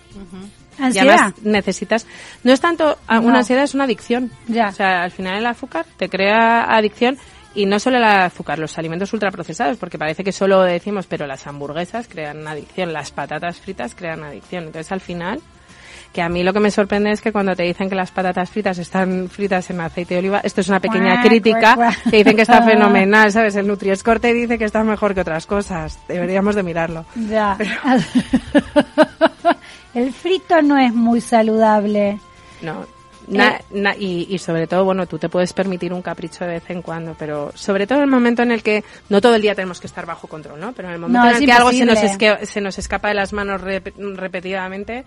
Y 0.80 0.84
Ansiedad. 0.84 1.10
además 1.16 1.34
necesitas, 1.44 2.08
no 2.44 2.54
es 2.54 2.62
tanto 2.62 2.98
ah, 3.08 3.20
No. 3.20 3.28
una 3.28 3.40
ansiedad, 3.40 3.64
es 3.64 3.74
una 3.74 3.84
adicción. 3.86 4.32
Ya. 4.48 4.70
O 4.70 4.72
sea, 4.72 5.04
al 5.04 5.12
final 5.12 5.38
el 5.40 5.46
azúcar 5.48 5.86
te 5.98 6.08
crea 6.08 6.64
adicción 6.76 7.18
y 7.54 7.66
no 7.66 7.80
solo 7.80 7.98
el 7.98 8.04
azúcar, 8.06 8.60
los 8.60 8.78
alimentos 8.78 9.12
ultraprocesados, 9.12 9.78
porque 9.78 9.98
parece 9.98 10.24
que 10.24 10.32
solo 10.32 10.62
decimos, 10.62 11.06
pero 11.08 11.28
las 11.28 11.46
hamburguesas 11.48 12.08
crean 12.08 12.48
adicción, 12.48 12.94
las 12.94 13.12
patatas 13.12 13.60
fritas 13.60 13.94
crean 13.96 14.24
adicción. 14.24 14.66
Entonces 14.66 14.92
al 14.94 15.02
final, 15.02 15.42
que 16.14 16.22
a 16.22 16.30
mí 16.30 16.44
lo 16.44 16.54
que 16.54 16.60
me 16.60 16.72
sorprende 16.72 17.12
es 17.12 17.22
que 17.22 17.32
cuando 17.32 17.56
te 17.56 17.64
dicen 17.64 17.90
que 17.90 17.96
las 17.96 18.12
patatas 18.12 18.50
fritas 18.50 18.78
están 18.78 19.30
fritas 19.30 19.70
en 19.70 19.80
aceite 19.82 20.16
de 20.16 20.20
oliva, 20.20 20.42
esto 20.44 20.62
es 20.62 20.68
una 20.68 20.80
pequeña 20.80 21.22
crítica, 21.22 21.96
que 22.10 22.18
dicen 22.18 22.36
que 22.36 22.42
está 22.42 22.62
fenomenal, 22.64 23.32
¿sabes? 23.32 23.56
El 23.56 23.68
Nutri-Score 23.68 24.20
te 24.20 24.34
dice 24.34 24.58
que 24.58 24.66
está 24.66 24.84
mejor 24.84 25.14
que 25.14 25.22
otras 25.22 25.46
cosas. 25.46 26.00
Deberíamos 26.08 26.56
de 26.56 26.64
mirarlo. 26.64 27.06
Ya. 27.30 27.58
el 29.94 30.14
frito 30.14 30.62
no 30.62 30.78
es 30.78 30.94
muy 30.94 31.22
saludable. 31.22 32.20
No. 32.62 32.86
Na- 33.28 33.58
Eh. 33.58 33.62
na- 33.72 33.96
y, 33.96 34.28
y 34.30 34.40
sobre 34.40 34.68
todo, 34.68 34.84
bueno, 34.84 35.06
tú 35.06 35.18
te 35.18 35.30
puedes 35.30 35.54
permitir 35.54 35.94
un 35.94 36.02
capricho 36.02 36.44
de 36.44 36.52
vez 36.54 36.70
en 36.70 36.82
cuando, 36.82 37.16
pero 37.18 37.52
sobre 37.56 37.86
todo 37.88 38.00
en 38.00 38.06
el 38.06 38.10
momento 38.10 38.42
en 38.42 38.52
el 38.52 38.62
que 38.64 38.84
no 39.10 39.22
todo 39.22 39.36
el 39.36 39.42
día 39.42 39.56
tenemos 39.56 39.80
que 39.80 39.88
estar 39.88 40.06
bajo 40.06 40.28
control, 40.28 40.60
¿no? 40.60 40.74
Pero 40.74 40.88
en 40.90 40.96
el 40.96 41.00
momento 41.00 41.24
No, 41.24 41.30
en 41.30 41.38
el 41.38 41.46
que 41.46 41.52
algo 41.54 41.72
se 41.72 41.86
nos, 41.86 42.00
esque- 42.04 42.46
se 42.46 42.62
nos 42.62 42.78
escapa 42.80 43.08
de 43.10 43.14
las 43.14 43.32
manos 43.32 43.62
rep- 43.62 43.94
repetidamente, 44.18 45.06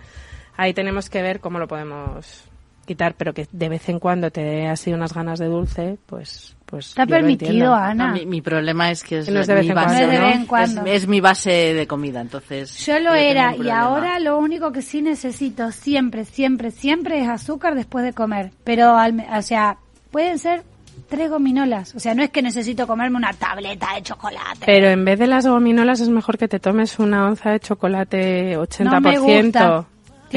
ahí 0.57 0.73
tenemos 0.73 1.09
que 1.09 1.21
ver 1.21 1.39
cómo 1.39 1.59
lo 1.59 1.67
podemos 1.67 2.43
quitar, 2.85 3.15
pero 3.17 3.33
que 3.33 3.47
de 3.51 3.67
vez 3.69 3.89
en 3.89 3.99
cuando 3.99 4.29
te 4.29 4.41
dé 4.41 4.67
así 4.67 4.93
unas 4.93 5.11
ganas 5.11 5.39
de 5.39 5.47
dulce, 5.47 5.97
pues, 6.05 6.55
pues. 6.67 6.89
Está 6.89 7.07
permitido. 7.07 7.73
Ana. 7.73 8.09
No, 8.09 8.13
mi, 8.13 8.25
mi 8.27 8.41
problema 8.41 8.91
es 8.91 9.03
que 9.03 9.17
es, 9.19 9.25
Que 9.25 9.31
no 9.31 9.39
es 9.39 9.47
de 9.47 9.55
vez 9.55 9.63
mi 9.65 9.69
en 9.71 9.75
cuando, 9.75 9.93
No 9.93 9.99
es 10.03 10.07
de 10.11 10.19
¿no? 10.19 10.25
vez 10.27 10.35
en 10.35 10.45
cuando. 10.45 10.81
Es, 10.85 10.87
es 11.03 11.07
mi 11.07 11.19
base 11.19 11.49
de 11.73 11.87
comida, 11.87 12.21
entonces... 12.21 12.85
Yo 12.85 12.99
lo 12.99 13.15
era 13.15 13.55
y 13.55 13.69
ahora 13.69 14.19
lo 14.19 14.37
único 14.37 14.71
que 14.71 14.83
sí 14.83 15.01
necesito 15.01 15.71
siempre, 15.71 16.25
siempre, 16.25 16.69
siempre 16.69 17.21
es 17.21 17.27
azúcar 17.27 17.73
después 17.73 18.05
de 18.05 18.13
comer. 18.13 18.51
Pero, 18.63 18.95
al 18.95 19.13
me- 19.13 19.27
o 19.35 19.41
sea, 19.41 19.77
pueden 20.11 20.37
ser 20.37 20.61
tres 21.09 21.31
gominolas. 21.31 21.95
O 21.95 21.99
sea, 21.99 22.13
no 22.13 22.21
es 22.21 22.29
que 22.29 22.43
necesito 22.43 22.85
comerme 22.85 23.17
una 23.17 23.33
tableta 23.33 23.95
de 23.95 24.03
chocolate. 24.03 24.59
Pero 24.65 24.89
en 24.89 25.03
vez 25.05 25.17
de 25.17 25.25
las 25.25 25.47
gominolas 25.47 26.01
es 26.01 26.09
mejor 26.09 26.37
que 26.37 26.47
te 26.47 26.59
tomes 26.59 26.99
una 26.99 27.25
onza 27.25 27.49
de 27.49 27.59
chocolate 27.61 28.57
80%. 28.59 28.83
no 28.83 29.01
me 29.01 29.17
gusta. 29.17 29.85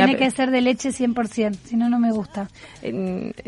Tiene 0.06 0.18
que 0.18 0.30
ser 0.30 0.50
de 0.50 0.61
leche 0.61 0.90
100%, 0.90 1.54
si 1.64 1.76
no, 1.76 1.88
no 1.88 1.98
me 1.98 2.12
gusta. 2.12 2.48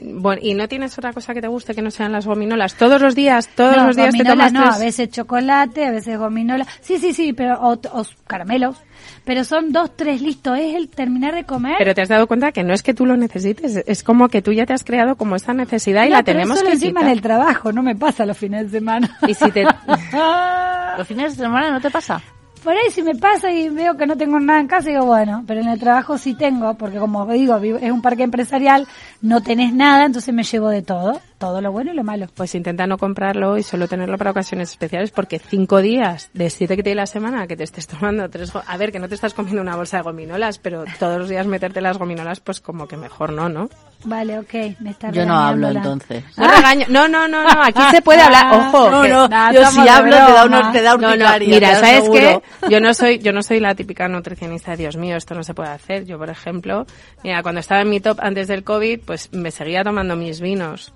Bueno, 0.03 0.41
¿y 0.43 0.55
no 0.55 0.69
tienes 0.69 0.97
otra 0.99 1.13
cosa 1.13 1.35
que 1.35 1.41
te 1.41 1.49
guste 1.49 1.75
que 1.75 1.83
no 1.83 1.91
sean 1.91 2.13
las 2.13 2.27
gominolas? 2.27 2.75
Todos 2.75 3.01
los 3.01 3.15
días, 3.15 3.49
todos 3.55 3.77
no, 3.77 3.87
los 3.89 3.97
días 3.97 4.15
te 4.15 4.25
tomas 4.25 4.53
no, 4.53 4.63
tres- 4.63 4.75
a 4.77 4.79
veces 4.79 5.11
chocolate, 5.11 5.87
a 5.87 5.91
veces 5.91 6.19
gominola. 6.19 6.67
Sí, 6.81 6.99
sí, 6.99 7.13
sí, 7.13 7.33
pero 7.33 7.61
o, 7.61 7.73
o 7.73 8.05
caramelos. 8.27 8.77
Pero 9.25 9.45
son 9.45 9.73
dos, 9.73 9.97
tres, 9.97 10.21
listo. 10.21 10.55
Es 10.55 10.75
el 10.75 10.89
terminar 10.89 11.35
de 11.35 11.45
comer. 11.45 11.77
Pero 11.79 11.95
te 11.95 12.03
has 12.03 12.09
dado 12.09 12.27
cuenta 12.27 12.53
que 12.53 12.65
no 12.65 12.75
es 12.75 12.83
que 12.83 12.95
tú 12.95 13.07
lo 13.07 13.17
necesites, 13.17 13.83
es 13.87 14.03
como 14.03 14.29
que 14.29 14.43
tú 14.43 14.53
ya 14.53 14.67
te 14.67 14.73
has 14.73 14.85
creado 14.85 15.17
como 15.17 15.37
esa 15.37 15.53
necesidad 15.55 16.05
y 16.05 16.11
No, 16.11 16.17
la 16.17 16.23
pero 16.23 16.39
tenemos 16.39 16.59
solo 16.59 16.69
que 16.71 16.75
encima 16.75 17.01
quitar. 17.01 17.05
en 17.07 17.13
el 17.17 17.23
trabajo, 17.23 17.73
no 17.73 17.83
me 17.83 17.97
pasa 17.97 18.27
los 18.27 18.37
fines 18.37 18.71
de 18.71 18.79
semana. 18.79 19.19
Y 19.27 19.35
si 19.35 19.51
te... 19.51 19.65
¿Los 20.99 21.07
fines 21.07 21.37
de 21.37 21.45
semana 21.45 21.71
no 21.71 21.81
te 21.81 21.91
pasa? 21.91 22.21
Por 22.63 22.75
ahí 22.75 22.91
si 22.91 23.03
me 23.03 23.15
pasa 23.15 23.51
y 23.51 23.71
veo 23.71 23.97
que 23.97 24.07
no 24.07 24.17
tengo 24.17 24.39
nada 24.39 24.61
en 24.61 24.67
casa, 24.67 24.91
digo, 24.91 25.07
bueno, 25.07 25.45
pero 25.47 25.61
en 25.61 25.69
el 25.69 25.81
trabajo 25.81 26.19
sí 26.19 26.35
tengo, 26.35 26.75
porque 26.75 26.99
como 26.99 27.27
digo, 27.27 27.57
es 27.57 27.91
un 27.91 28.03
parque 28.03 28.23
empresarial, 28.23 28.87
no 29.23 29.43
tenés 29.43 29.73
nada, 29.73 30.05
entonces 30.05 30.35
me 30.35 30.43
llevo 30.43 30.69
de 30.69 30.83
todo, 30.83 31.21
todo 31.39 31.63
lo 31.63 31.73
bueno 31.73 31.93
y 31.93 31.97
lo 31.97 32.05
malo. 32.05 32.27
Pues 32.35 32.55
intenta 32.55 32.87
no 32.87 32.99
comprarlo 32.99 33.57
y 33.57 33.63
solo 33.63 33.89
tenerlo 33.89 34.19
para 34.19 34.33
ocasiones 34.33 34.71
especiales 34.71 35.11
porque 35.11 35.39
cinco 35.39 35.81
días 35.81 36.31
de 36.35 36.51
siete 36.51 36.77
que 36.77 36.83
tiene 36.83 36.97
la 36.97 37.07
semana 37.07 37.47
que 37.47 37.57
te 37.57 37.65
estés 37.65 37.87
tomando 37.87 38.29
tres... 38.29 38.53
A 38.55 38.77
ver, 38.77 38.93
que 38.93 38.99
no 38.99 39.09
te 39.09 39.15
estás 39.15 39.33
comiendo 39.33 39.63
una 39.63 39.77
bolsa 39.77 39.97
de 39.97 40.03
gominolas, 40.03 40.59
pero 40.59 40.85
todos 40.99 41.19
los 41.19 41.29
días 41.31 41.47
meterte 41.47 41.81
las 41.81 41.97
gominolas, 41.97 42.41
pues 42.41 42.61
como 42.61 42.87
que 42.87 42.99
mejor 42.99 43.33
no, 43.33 43.49
¿no? 43.49 43.71
Vale, 44.05 44.39
ok, 44.39 44.55
me 44.81 44.91
está 44.91 45.11
Yo 45.11 45.27
no 45.27 45.35
hablo 45.35 45.71
la- 45.71 45.81
entonces. 45.81 46.25
No 46.39 46.49
regaño, 46.49 46.87
no, 46.89 47.07
no, 47.07 47.29
no, 47.29 47.43
no, 47.45 47.63
aquí 47.63 47.83
se 47.91 48.01
puede 48.01 48.23
hablar, 48.23 48.47
ojo. 48.55 48.91
No, 48.91 49.07
no, 49.07 49.29
Nah, 49.29 49.53
yo 49.53 49.67
si 49.67 49.87
hablo 49.87 50.11
te 50.11 50.33
da, 50.33 50.45
una, 50.47 50.73
te 50.73 50.81
da 50.83 50.93
No, 50.93 50.99
no, 51.01 51.09
urticaria, 51.09 51.55
mira, 51.55 51.75
¿sabes 51.77 52.09
qué? 52.09 52.41
Yo 52.71 52.81
no 52.81 52.95
soy, 52.95 53.19
yo 53.19 53.33
no 53.33 53.43
soy 53.43 53.61
la 53.61 53.75
típica 53.75 54.09
nutricionista, 54.09 54.75
Dios 54.75 54.97
mío, 54.97 55.17
esto 55.17 55.35
no 55.35 55.43
se 55.43 55.53
puede 55.53 55.69
hacer. 55.71 56.07
Yo, 56.07 56.17
por 56.19 56.31
ejemplo, 56.31 56.87
mira, 57.23 57.43
cuando 57.43 57.61
estaba 57.61 57.83
en 57.83 57.91
mi 57.91 58.01
top 58.01 58.19
antes 58.23 58.49
del 58.49 58.65
COVID, 58.65 59.01
pues 59.05 59.31
me 59.33 59.51
seguía 59.51 59.85
tomando 59.85 60.17
mis 60.17 60.41
vinos. 60.41 60.95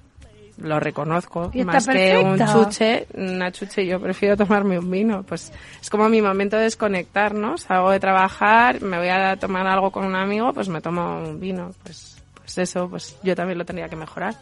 Lo 0.57 0.79
reconozco. 0.79 1.51
Y 1.53 1.61
está 1.61 1.73
Más 1.73 1.87
que 1.89 2.17
un 2.17 2.39
chuche, 2.39 3.09
una 3.15 3.51
chuche, 3.51 3.85
yo 3.85 4.01
prefiero 4.01 4.37
tomarme 4.37 4.79
un 4.79 4.89
vino. 4.89 5.25
Pues 5.25 5.53
es 5.83 5.91
como 5.91 6.09
mi 6.09 6.23
momento 6.23 6.57
de 6.57 6.63
desconectar, 6.63 7.35
¿no? 7.35 7.59
Salgo 7.59 7.91
de 7.91 7.99
trabajar, 7.99 8.81
me 8.81 8.97
voy 8.99 9.09
a 9.09 9.37
tomar 9.37 9.67
algo 9.67 9.91
con 9.91 10.05
un 10.07 10.15
amigo, 10.15 10.53
pues 10.53 10.69
me 10.69 10.81
tomo 10.81 11.19
un 11.19 11.41
vino. 11.41 11.73
Pues 11.83 12.14
eso, 12.59 12.89
pues 12.89 13.17
yo 13.23 13.35
también 13.35 13.59
lo 13.59 13.65
tendría 13.65 13.89
que 13.89 13.97
mejorar. 13.97 14.35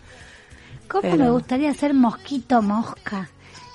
¿Cómo 0.89 1.03
Pero- 1.03 1.17
me 1.17 1.31
gustaría 1.31 1.73
ser 1.75 1.95
mosquito 1.95 2.61
mosca? 2.63 3.29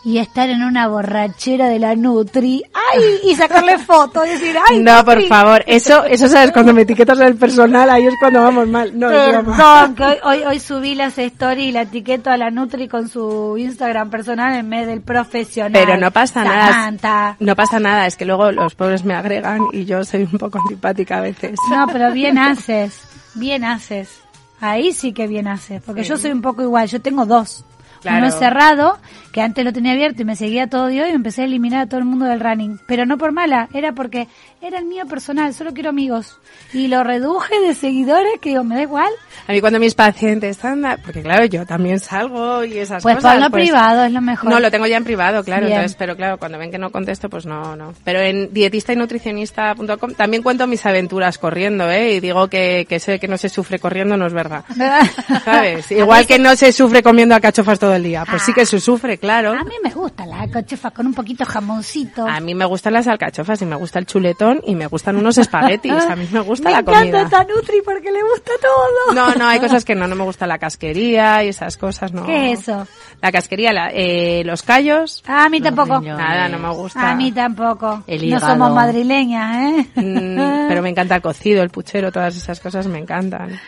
Y 0.06 0.20
estar 0.20 0.48
en 0.50 0.64
una 0.64 0.88
borrachera 0.88 1.68
de 1.68 1.80
la 1.80 1.94
Nutri. 1.94 2.64
¡Ay! 2.74 3.02
Y 3.30 3.36
sacarle 3.36 3.78
fotos 3.86 4.26
y 4.26 4.30
decir, 4.30 4.56
¡ay! 4.70 4.80
no, 4.80 5.04
por 5.04 5.16
Nutri! 5.16 5.28
favor, 5.28 5.64
eso, 5.68 6.06
eso 6.06 6.30
sabes, 6.30 6.52
cuando 6.54 6.74
me 6.74 6.84
etiquetas 6.84 7.20
el 7.20 7.36
personal, 7.36 7.90
ahí 7.90 8.06
es 8.06 8.14
cuando 8.18 8.42
vamos 8.42 8.70
mal. 8.70 8.98
No. 8.98 9.10
Perdón, 9.10 9.96
que 9.96 10.04
hoy, 10.06 10.16
hoy, 10.24 10.44
hoy 10.44 10.60
subí 10.62 10.96
las 10.96 11.18
stories 11.18 11.68
y 11.70 11.72
la 11.74 11.82
etiqueto 11.82 12.30
a 12.30 12.38
la 12.38 12.50
Nutri 12.52 12.88
con 12.88 13.10
su 13.10 13.58
Instagram 13.58 14.10
personal 14.10 14.54
en 14.54 14.70
vez 14.70 14.88
del 14.88 15.02
profesional. 15.02 15.74
Pero 15.74 15.98
no 15.98 16.10
pasa 16.12 16.44
nada. 16.46 16.68
Samantha. 16.72 17.36
No 17.42 17.56
pasa 17.58 17.80
nada, 17.80 18.06
es 18.06 18.16
que 18.16 18.24
luego 18.24 18.52
los 18.54 18.76
pobres 18.76 19.04
me 19.04 19.14
agregan 19.16 19.60
y 19.74 19.84
yo 19.84 20.06
soy 20.06 20.22
un 20.32 20.38
poco 20.40 20.60
antipática 20.60 21.18
a 21.18 21.22
veces. 21.22 21.56
No, 21.70 21.86
pero 21.92 22.14
bien 22.14 22.38
haces, 22.38 23.02
bien 23.34 23.66
haces. 23.66 24.22
Ahí 24.60 24.92
sí 24.92 25.14
que 25.14 25.28
bien 25.28 25.48
haces, 25.48 25.82
porque 25.86 26.04
yo 26.04 26.18
soy 26.18 26.32
un 26.32 26.42
poco 26.42 26.64
igual, 26.64 26.88
yo 26.88 27.02
tengo 27.02 27.26
dos. 27.26 27.64
Claro. 28.02 28.18
Uno 28.20 28.28
es 28.28 28.36
cerrado, 28.36 28.98
que 29.38 29.44
antes 29.44 29.64
lo 29.64 29.72
tenía 29.72 29.92
abierto 29.92 30.24
y 30.24 30.26
me 30.26 30.36
seguía 30.36 30.66
todo 30.66 30.88
Dios 30.88 31.06
y 31.06 31.10
me 31.12 31.18
empecé 31.18 31.44
a 31.44 31.46
eliminar 31.46 31.82
a 31.82 31.86
todo 31.86 32.00
el 32.00 32.08
mundo 32.08 32.26
del 32.26 32.40
running. 32.40 32.80
Pero 32.88 33.06
no 33.06 33.20
por 33.20 33.34
mala, 33.34 33.70
era 33.72 33.92
porque 33.92 34.28
era 34.64 34.80
el 34.80 34.86
mío 34.86 35.06
personal, 35.06 35.54
solo 35.54 35.76
quiero 35.76 35.92
amigos. 35.92 36.40
Y 36.74 36.88
lo 36.88 37.04
reduje 37.04 37.60
de 37.60 37.76
seguidores 37.76 38.40
que 38.42 38.50
digo, 38.50 38.64
me 38.64 38.74
da 38.74 38.82
igual. 38.82 39.12
A 39.48 39.52
mí 39.52 39.62
cuando 39.62 39.80
mis 39.80 39.94
pacientes 39.94 40.66
andan, 40.66 41.00
porque 41.06 41.22
claro, 41.22 41.46
yo 41.46 41.68
también 41.68 42.00
salgo 42.00 42.64
y 42.64 42.80
esas 42.80 43.04
Pues 43.04 43.18
cosas. 43.18 43.36
ponlo 43.36 43.52
pues, 43.52 43.66
privado, 43.66 44.06
es 44.06 44.12
lo 44.12 44.22
mejor. 44.22 44.50
No, 44.50 44.60
lo 44.60 44.72
tengo 44.72 44.88
ya 44.88 44.98
en 44.98 45.04
privado, 45.04 45.44
claro. 45.44 45.68
Bien. 45.68 45.78
Entonces, 45.78 45.96
pero 46.00 46.16
claro, 46.16 46.40
cuando 46.40 46.58
ven 46.58 46.72
que 46.72 46.80
no 46.80 46.90
contesto, 46.92 47.30
pues 47.30 47.46
no, 47.46 47.76
no. 47.76 47.94
Pero 48.04 48.20
en 48.20 48.52
dietista 48.52 48.94
y 48.94 48.96
nutricionista.com 48.96 50.16
también 50.16 50.42
cuento 50.42 50.66
mis 50.66 50.84
aventuras 50.84 51.38
corriendo, 51.38 51.92
¿eh? 51.92 52.14
Y 52.14 52.20
digo 52.22 52.48
que, 52.48 52.88
que 52.90 53.00
sé 53.00 53.20
que 53.20 53.28
no 53.28 53.38
se 53.38 53.50
sufre 53.50 53.78
corriendo, 53.78 54.18
no 54.18 54.26
es 54.26 54.34
verdad. 54.34 54.66
¿Verdad? 54.76 55.08
¿Sabes? 55.46 55.92
Igual 55.92 56.26
que 56.26 56.40
no 56.40 56.56
se 56.56 56.72
sufre 56.72 57.04
comiendo 57.04 57.36
alcachofas 57.36 57.78
todo 57.78 57.94
el 57.94 58.02
día. 58.02 58.26
Pues 58.28 58.42
sí 58.42 58.52
que 58.52 58.66
se 58.66 58.80
sufre, 58.80 59.20
claro. 59.20 59.27
A 59.60 59.64
mí 59.64 59.76
me 59.84 59.90
gusta 59.92 60.26
la 60.26 60.48
cochefa 60.48 60.92
con 60.92 61.08
un 61.08 61.14
poquito 61.14 61.46
jamoncito. 61.46 62.28
A 62.28 62.40
mí 62.40 62.56
me 62.56 62.66
gustan 62.66 62.94
las 62.94 63.08
alcachofas 63.08 63.62
y 63.62 63.66
me 63.66 63.76
gusta 63.76 64.00
el 64.00 64.06
chuletón 64.06 64.62
y 64.66 64.76
me 64.76 64.88
gustan 64.88 65.16
unos 65.18 65.38
espaguetis. 65.38 65.92
A 65.94 66.16
mí 66.16 66.28
me 66.32 66.40
gusta 66.42 66.66
me 66.70 66.74
la 66.74 66.80
encanta 66.80 67.00
comida. 67.02 67.22
esta 67.24 67.44
Nutri 67.44 67.82
porque 67.84 68.12
le 68.12 68.22
gusta 68.24 68.52
todo. 68.62 69.14
No, 69.16 69.34
no, 69.36 69.48
hay 69.48 69.60
cosas 69.60 69.84
que 69.86 69.96
no, 69.96 70.08
no 70.08 70.16
me 70.16 70.24
gusta 70.24 70.48
la 70.48 70.58
casquería 70.58 71.44
y 71.44 71.50
esas 71.50 71.78
cosas, 71.78 72.12
no. 72.14 72.26
¿Qué 72.26 72.52
es 72.54 72.60
eso? 72.62 72.88
La 73.22 73.32
casquería, 73.32 73.74
la- 73.74 73.90
eh, 73.92 74.44
los 74.46 74.64
callos, 74.64 75.24
A 75.28 75.50
mí 75.50 75.60
tampoco. 75.62 76.00
nada, 76.02 76.48
no 76.50 76.60
me 76.60 76.70
gusta. 76.74 77.12
A 77.12 77.16
mí 77.16 77.32
tampoco. 77.32 78.04
El 78.08 78.30
no 78.30 78.40
somos 78.40 78.72
madrileñas, 78.72 79.56
¿eh? 79.56 79.88
Mm, 79.96 80.68
pero 80.68 80.82
me 80.82 80.90
encanta 80.92 81.16
el 81.16 81.22
cocido, 81.22 81.64
el 81.64 81.70
puchero, 81.70 82.12
todas 82.12 82.36
esas 82.36 82.60
cosas 82.60 82.88
me 82.88 83.00
encantan. 83.00 83.60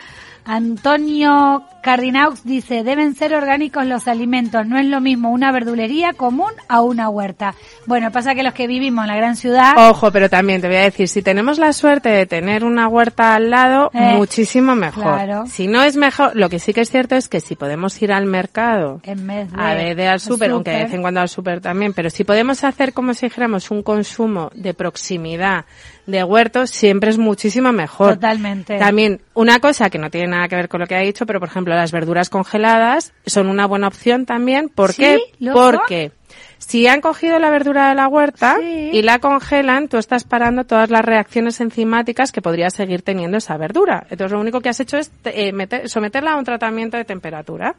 Antonio 0.44 1.64
Cardinaux 1.82 2.44
dice, 2.44 2.82
deben 2.84 3.14
ser 3.14 3.34
orgánicos 3.34 3.86
los 3.86 4.06
alimentos, 4.08 4.66
no 4.66 4.78
es 4.78 4.86
lo 4.86 5.00
mismo 5.00 5.30
una 5.30 5.50
verdulería 5.52 6.12
común 6.12 6.50
a 6.68 6.82
una 6.82 7.08
huerta. 7.08 7.54
Bueno, 7.86 8.10
pasa 8.10 8.34
que 8.34 8.42
los 8.42 8.52
que 8.54 8.66
vivimos 8.66 9.04
en 9.04 9.08
la 9.08 9.16
gran 9.16 9.36
ciudad, 9.36 9.72
Ojo, 9.90 10.10
pero 10.12 10.28
también 10.28 10.60
te 10.60 10.66
voy 10.68 10.76
a 10.76 10.82
decir, 10.82 11.08
si 11.08 11.22
tenemos 11.22 11.58
la 11.58 11.72
suerte 11.72 12.08
de 12.10 12.26
tener 12.26 12.64
una 12.64 12.86
huerta 12.88 13.34
al 13.34 13.50
lado, 13.50 13.90
Eh, 13.94 14.14
muchísimo 14.16 14.74
mejor. 14.74 15.02
claro. 15.04 15.46
Si 15.46 15.66
no 15.68 15.82
es 15.82 15.96
mejor, 15.96 16.36
lo 16.36 16.48
que 16.48 16.58
sí 16.58 16.72
que 16.74 16.82
es 16.82 16.90
cierto 16.90 17.16
es 17.16 17.28
que 17.28 17.40
si 17.40 17.56
podemos 17.56 18.00
ir 18.02 18.12
al 18.12 18.26
mercado, 18.26 19.00
en 19.04 19.26
vez 19.26 19.50
de... 19.52 19.60
a 19.60 19.74
ver, 19.74 19.96
de 19.96 20.08
al 20.08 20.20
súper, 20.20 20.50
aunque 20.50 20.70
de 20.70 20.84
vez 20.84 20.92
en 20.94 21.00
cuando 21.02 21.20
al 21.20 21.28
súper 21.28 21.60
también, 21.60 21.92
pero 21.94 22.10
si 22.10 22.24
podemos 22.24 22.62
hacer 22.64 22.92
como 22.92 23.14
si 23.14 23.26
dijéramos 23.26 23.70
un 23.70 23.82
consumo 23.82 24.50
de 24.54 24.74
proximidad 24.74 25.64
de 26.06 26.24
huertos, 26.24 26.70
siempre 26.70 27.10
es 27.10 27.18
muchísimo 27.18 27.72
mejor. 27.72 28.14
Totalmente. 28.14 28.78
También, 28.78 29.20
una 29.34 29.60
cosa 29.60 29.90
que 29.90 29.98
no 29.98 30.10
tiene 30.10 30.28
nada 30.28 30.39
que 30.48 30.56
ver 30.56 30.68
con 30.68 30.80
lo 30.80 30.86
que 30.86 30.94
ha 30.94 31.00
dicho, 31.00 31.26
pero 31.26 31.40
por 31.40 31.48
ejemplo, 31.48 31.74
las 31.74 31.92
verduras 31.92 32.30
congeladas 32.30 33.12
son 33.26 33.48
una 33.48 33.66
buena 33.66 33.88
opción 33.88 34.26
también. 34.26 34.68
¿Por 34.68 34.92
¿Sí? 34.92 35.02
qué? 35.02 35.18
¿Lo 35.38 35.52
Porque 35.52 36.12
si 36.58 36.86
han 36.86 37.00
cogido 37.00 37.38
la 37.38 37.50
verdura 37.50 37.88
de 37.88 37.94
la 37.94 38.06
huerta 38.08 38.56
Sí. 38.60 38.90
y 38.92 39.02
la 39.02 39.18
congelan, 39.18 39.88
tú 39.88 39.96
estás 39.96 40.24
parando 40.24 40.64
todas 40.64 40.90
las 40.90 41.04
reacciones 41.04 41.60
enzimáticas 41.60 42.32
que 42.32 42.42
podría 42.42 42.70
seguir 42.70 43.02
teniendo 43.02 43.38
esa 43.38 43.56
verdura. 43.56 44.06
Entonces, 44.10 44.32
lo 44.32 44.40
único 44.40 44.60
que 44.60 44.68
has 44.68 44.78
hecho 44.80 44.96
es 44.98 45.10
eh, 45.24 45.52
meter- 45.52 45.88
someterla 45.88 46.32
a 46.32 46.36
un 46.36 46.44
tratamiento 46.44 46.96
de 46.96 47.04
temperatura. 47.04 47.74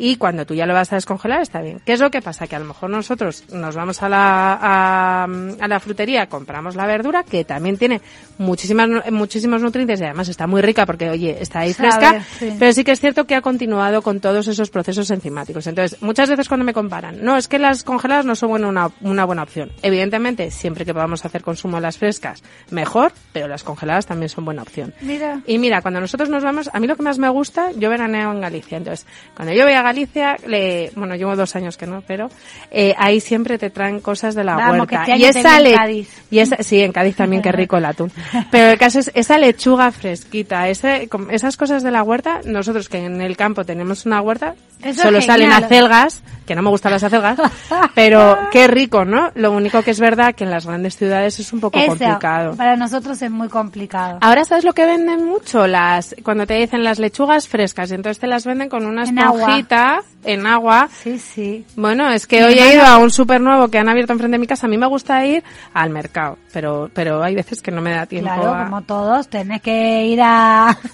Y 0.00 0.14
cuando 0.16 0.46
tú 0.46 0.54
ya 0.54 0.64
lo 0.66 0.74
vas 0.74 0.92
a 0.92 0.96
descongelar, 0.96 1.40
está 1.42 1.60
bien. 1.60 1.80
¿Qué 1.84 1.92
es 1.94 2.00
lo 2.00 2.10
que 2.10 2.22
pasa? 2.22 2.46
Que 2.46 2.54
a 2.54 2.60
lo 2.60 2.66
mejor 2.66 2.88
nosotros 2.90 3.44
nos 3.52 3.74
vamos 3.74 4.00
a 4.02 4.08
la, 4.08 4.52
a, 4.60 5.24
a 5.24 5.68
la 5.68 5.80
frutería, 5.80 6.26
compramos 6.28 6.76
la 6.76 6.86
verdura, 6.86 7.24
que 7.24 7.44
también 7.44 7.76
tiene 7.78 8.00
muchísimas, 8.38 8.88
muchísimos 9.10 9.60
nutrientes 9.60 10.00
y 10.00 10.04
además 10.04 10.28
está 10.28 10.46
muy 10.46 10.62
rica 10.62 10.86
porque, 10.86 11.10
oye, 11.10 11.36
está 11.40 11.60
ahí 11.60 11.72
Sabe, 11.72 11.90
fresca. 11.90 12.24
sí. 12.38 12.54
Pero 12.58 12.72
sí 12.72 12.84
que 12.84 12.92
es 12.92 13.00
cierto 13.00 13.24
que 13.26 13.34
ha 13.34 13.40
continuado 13.40 14.02
con 14.02 14.20
todos 14.20 14.46
esos 14.46 14.70
procesos 14.70 15.10
enzimáticos. 15.10 15.66
Entonces, 15.66 16.00
muchas 16.00 16.28
veces 16.30 16.46
cuando 16.48 16.64
me 16.64 16.72
comparan, 16.72 17.22
no, 17.24 17.36
es 17.36 17.48
que 17.48 17.58
las 17.58 17.82
congeladas 17.88 18.26
no 18.26 18.36
son 18.36 18.64
una, 18.64 18.90
una 19.00 19.24
buena 19.24 19.42
opción. 19.42 19.72
Evidentemente, 19.82 20.50
siempre 20.50 20.84
que 20.84 20.92
podamos 20.92 21.24
hacer 21.24 21.42
consumo 21.42 21.78
de 21.78 21.80
las 21.80 21.96
frescas, 21.96 22.42
mejor, 22.70 23.12
pero 23.32 23.48
las 23.48 23.64
congeladas 23.64 24.04
también 24.04 24.28
son 24.28 24.44
buena 24.44 24.60
opción. 24.60 24.92
Mira. 25.00 25.40
Y 25.46 25.56
mira, 25.58 25.80
cuando 25.80 25.98
nosotros 25.98 26.28
nos 26.28 26.44
vamos, 26.44 26.68
a 26.70 26.80
mí 26.80 26.86
lo 26.86 26.96
que 26.96 27.02
más 27.02 27.18
me 27.18 27.30
gusta, 27.30 27.70
yo 27.72 27.88
veraneo 27.88 28.30
en 28.32 28.42
Galicia. 28.42 28.76
Entonces, 28.76 29.06
cuando 29.34 29.54
yo 29.54 29.64
voy 29.64 29.72
a 29.72 29.80
Galicia, 29.80 30.36
le, 30.46 30.92
bueno, 30.96 31.16
llevo 31.16 31.34
dos 31.34 31.56
años 31.56 31.78
que 31.78 31.86
no, 31.86 32.02
pero 32.06 32.28
eh, 32.70 32.94
ahí 32.98 33.20
siempre 33.20 33.56
te 33.56 33.70
traen 33.70 34.00
cosas 34.00 34.34
de 34.34 34.44
la 34.44 34.56
Vamos, 34.56 34.80
huerta. 34.80 35.06
que 35.06 35.12
este 35.12 35.22
y 35.22 35.24
esa 35.24 35.58
en 35.58 35.74
Cádiz. 35.74 36.22
y 36.30 36.38
esa, 36.40 36.62
sí, 36.62 36.80
en 36.82 36.92
Cádiz 36.92 37.16
también, 37.16 37.40
qué 37.40 37.52
rico 37.52 37.78
el 37.78 37.86
atún. 37.86 38.12
Pero 38.50 38.70
el 38.72 38.78
caso 38.78 38.98
es 38.98 39.10
esa 39.14 39.38
lechuga 39.38 39.90
fresquita, 39.92 40.68
ese, 40.68 41.08
esas 41.30 41.56
cosas 41.56 41.82
de 41.82 41.90
la 41.90 42.02
huerta, 42.02 42.40
nosotros 42.44 42.90
que 42.90 42.98
en 42.98 43.22
el 43.22 43.34
campo 43.38 43.64
tenemos 43.64 44.04
una 44.04 44.20
huerta, 44.20 44.56
Eso 44.82 45.02
solo 45.02 45.20
salen 45.20 45.52
acelgas, 45.52 46.22
que 46.46 46.54
no 46.54 46.62
me 46.62 46.70
gustan 46.70 46.92
las 46.92 47.02
acelgas, 47.02 47.38
pero 47.94 48.38
qué 48.52 48.68
rico, 48.68 49.04
¿no? 49.04 49.30
Lo 49.34 49.52
único 49.52 49.82
que 49.82 49.90
es 49.90 50.00
verdad 50.00 50.34
que 50.34 50.44
en 50.44 50.50
las 50.50 50.66
grandes 50.66 50.96
ciudades 50.96 51.38
es 51.40 51.52
un 51.52 51.60
poco 51.60 51.78
Eso, 51.78 51.88
complicado. 51.88 52.54
para 52.56 52.76
nosotros 52.76 53.20
es 53.20 53.30
muy 53.30 53.48
complicado. 53.48 54.18
Ahora 54.20 54.44
sabes 54.44 54.64
lo 54.64 54.72
que 54.72 54.86
venden 54.86 55.24
mucho 55.26 55.66
las 55.66 56.14
cuando 56.22 56.46
te 56.46 56.54
dicen 56.54 56.84
las 56.84 56.98
lechugas 56.98 57.48
frescas, 57.48 57.90
y 57.90 57.94
entonces 57.94 58.18
te 58.20 58.26
las 58.28 58.44
venden 58.46 58.68
con 58.68 58.86
una 58.86 59.02
En 59.04 59.18
agua. 59.18 59.40
esponjita 59.40 60.00
en 60.24 60.46
agua. 60.46 60.88
Sí, 61.02 61.18
sí. 61.18 61.64
Bueno, 61.76 62.08
es 62.10 62.26
que 62.26 62.38
Mi 62.40 62.44
hoy 62.46 62.58
he 62.58 62.74
ido 62.74 62.84
a 62.84 62.98
un 62.98 63.10
súper 63.10 63.40
nuevo 63.40 63.68
que 63.68 63.78
han 63.78 63.88
abierto 63.88 64.12
enfrente 64.12 64.36
de 64.36 64.40
mi 64.40 64.46
casa. 64.46 64.66
A 64.66 64.70
mí 64.70 64.78
me 64.78 64.86
gusta 64.86 65.24
ir 65.26 65.42
al 65.74 65.90
mercado, 65.90 66.38
pero 66.52 66.88
pero 66.94 67.22
hay 67.22 67.34
veces 67.34 67.60
que 67.60 67.70
no 67.70 67.80
me 67.82 67.90
da 67.92 68.06
tiempo. 68.06 68.30
Claro, 68.32 68.54
a- 68.54 68.64
como 68.64 68.82
todos, 68.82 69.28
tenés 69.28 69.60
que 69.60 70.06
ir 70.06 70.20
a... 70.22 70.76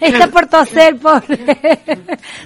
Está 0.00 0.26
por 0.28 0.46
toser, 0.46 0.96
pobre. 0.96 1.38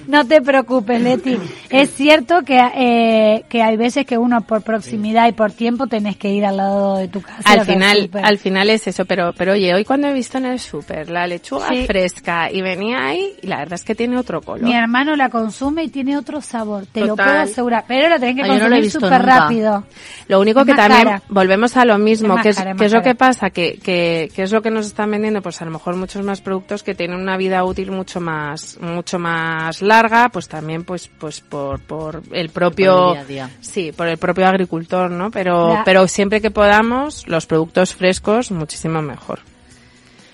no 0.07 0.25
te 0.25 0.41
preocupes, 0.41 1.01
Leti. 1.01 1.37
Es 1.69 1.91
cierto 1.93 2.43
que, 2.43 2.59
eh, 2.75 3.43
que 3.49 3.61
hay 3.61 3.77
veces 3.77 4.05
que 4.05 4.17
uno 4.17 4.41
por 4.41 4.61
proximidad 4.61 5.27
y 5.27 5.31
por 5.33 5.51
tiempo 5.51 5.87
tenés 5.87 6.17
que 6.17 6.29
ir 6.29 6.45
al 6.45 6.57
lado 6.57 6.97
de 6.97 7.07
tu 7.07 7.21
casa. 7.21 7.41
al 7.45 7.59
al 7.59 7.65
final, 7.65 8.09
al 8.23 8.37
final 8.37 8.69
es 8.69 8.87
eso, 8.87 9.05
pero, 9.05 9.33
pero 9.37 9.53
oye, 9.53 9.73
hoy 9.73 9.85
cuando 9.85 10.07
he 10.07 10.13
visto 10.13 10.37
en 10.37 10.45
el 10.45 10.59
súper 10.59 11.09
la 11.09 11.27
lechuga 11.27 11.67
Sí. 11.69 11.85
fresca 11.85 12.51
y 12.51 12.61
venía 12.61 13.05
ahí, 13.05 13.33
y 13.41 13.47
la 13.47 13.57
verdad 13.57 13.73
es 13.75 13.83
que 13.83 13.95
tiene 13.95 14.17
otro 14.17 14.41
color. 14.41 14.63
Mi 14.63 14.73
hermano 14.75 15.15
la 15.15 15.29
consume 15.29 15.83
y 15.83 15.89
tiene 15.89 16.17
otro 16.17 16.41
sabor, 16.41 16.85
te 16.91 17.01
lo 17.01 17.07
Total. 17.09 17.25
puedo 17.25 17.39
asegurar. 17.41 17.85
Pero 17.87 18.09
la 18.09 18.19
tenés 18.19 18.35
que 18.35 18.41
Ah, 18.43 18.47
no 18.47 18.53
lo 18.53 18.59
consumir 18.61 18.81
visto 18.83 18.99
súper 18.99 19.21
rápido. 19.23 19.83
Lo 20.27 20.39
único 20.39 20.61
Es 20.61 20.65
que 20.67 20.73
también 20.75 21.03
cara. 21.03 21.21
volvemos 21.29 21.75
a 21.77 21.85
lo 21.85 21.97
mismo, 21.97 22.35
Es 22.37 22.43
que 22.43 22.49
es, 22.49 22.57
cara, 22.57 22.71
es 22.71 22.77
que 22.77 22.85
es 22.85 22.93
lo 22.93 23.01
que 23.01 23.15
pasa, 23.15 23.49
que, 23.49 23.77
que, 23.83 24.31
que 24.35 24.43
es 24.43 24.51
lo 24.51 24.61
que 24.61 24.71
nos 24.71 24.85
están 24.87 25.11
vendiendo, 25.11 25.41
pues 25.41 25.61
a 25.61 25.65
lo 25.65 25.71
mejor 25.71 25.95
muchos 25.95 26.23
más 26.23 26.41
productos 26.41 26.83
que 26.83 26.95
tienen 26.95 27.19
una 27.19 27.37
vida 27.39 27.63
útil 27.63 27.89
mucho 27.89 28.21
más, 28.21 28.77
mucho 28.79 29.17
más 29.17 29.81
larga, 29.81 30.29
pues 30.29 30.47
también 30.47 30.83
pues, 30.83 31.09
pues 31.19 31.41
por, 31.41 31.79
por 31.79 32.21
el 32.31 32.49
propio, 32.49 32.95
Por 32.95 33.17
el 33.17 33.27
día 33.27 33.45
a 33.45 33.47
día. 33.47 33.57
sí, 33.61 33.91
por 33.91 34.07
el 34.07 34.19
propio 34.19 34.45
agricultor, 34.45 35.09
¿no? 35.09 35.31
Pero, 35.31 35.81
pero 35.83 36.07
siempre 36.07 36.39
que 36.39 36.51
podamos, 36.51 37.27
los 37.27 37.47
productos 37.47 37.95
frescos, 37.95 38.51
muchísimo 38.51 39.01
mejor. 39.01 39.39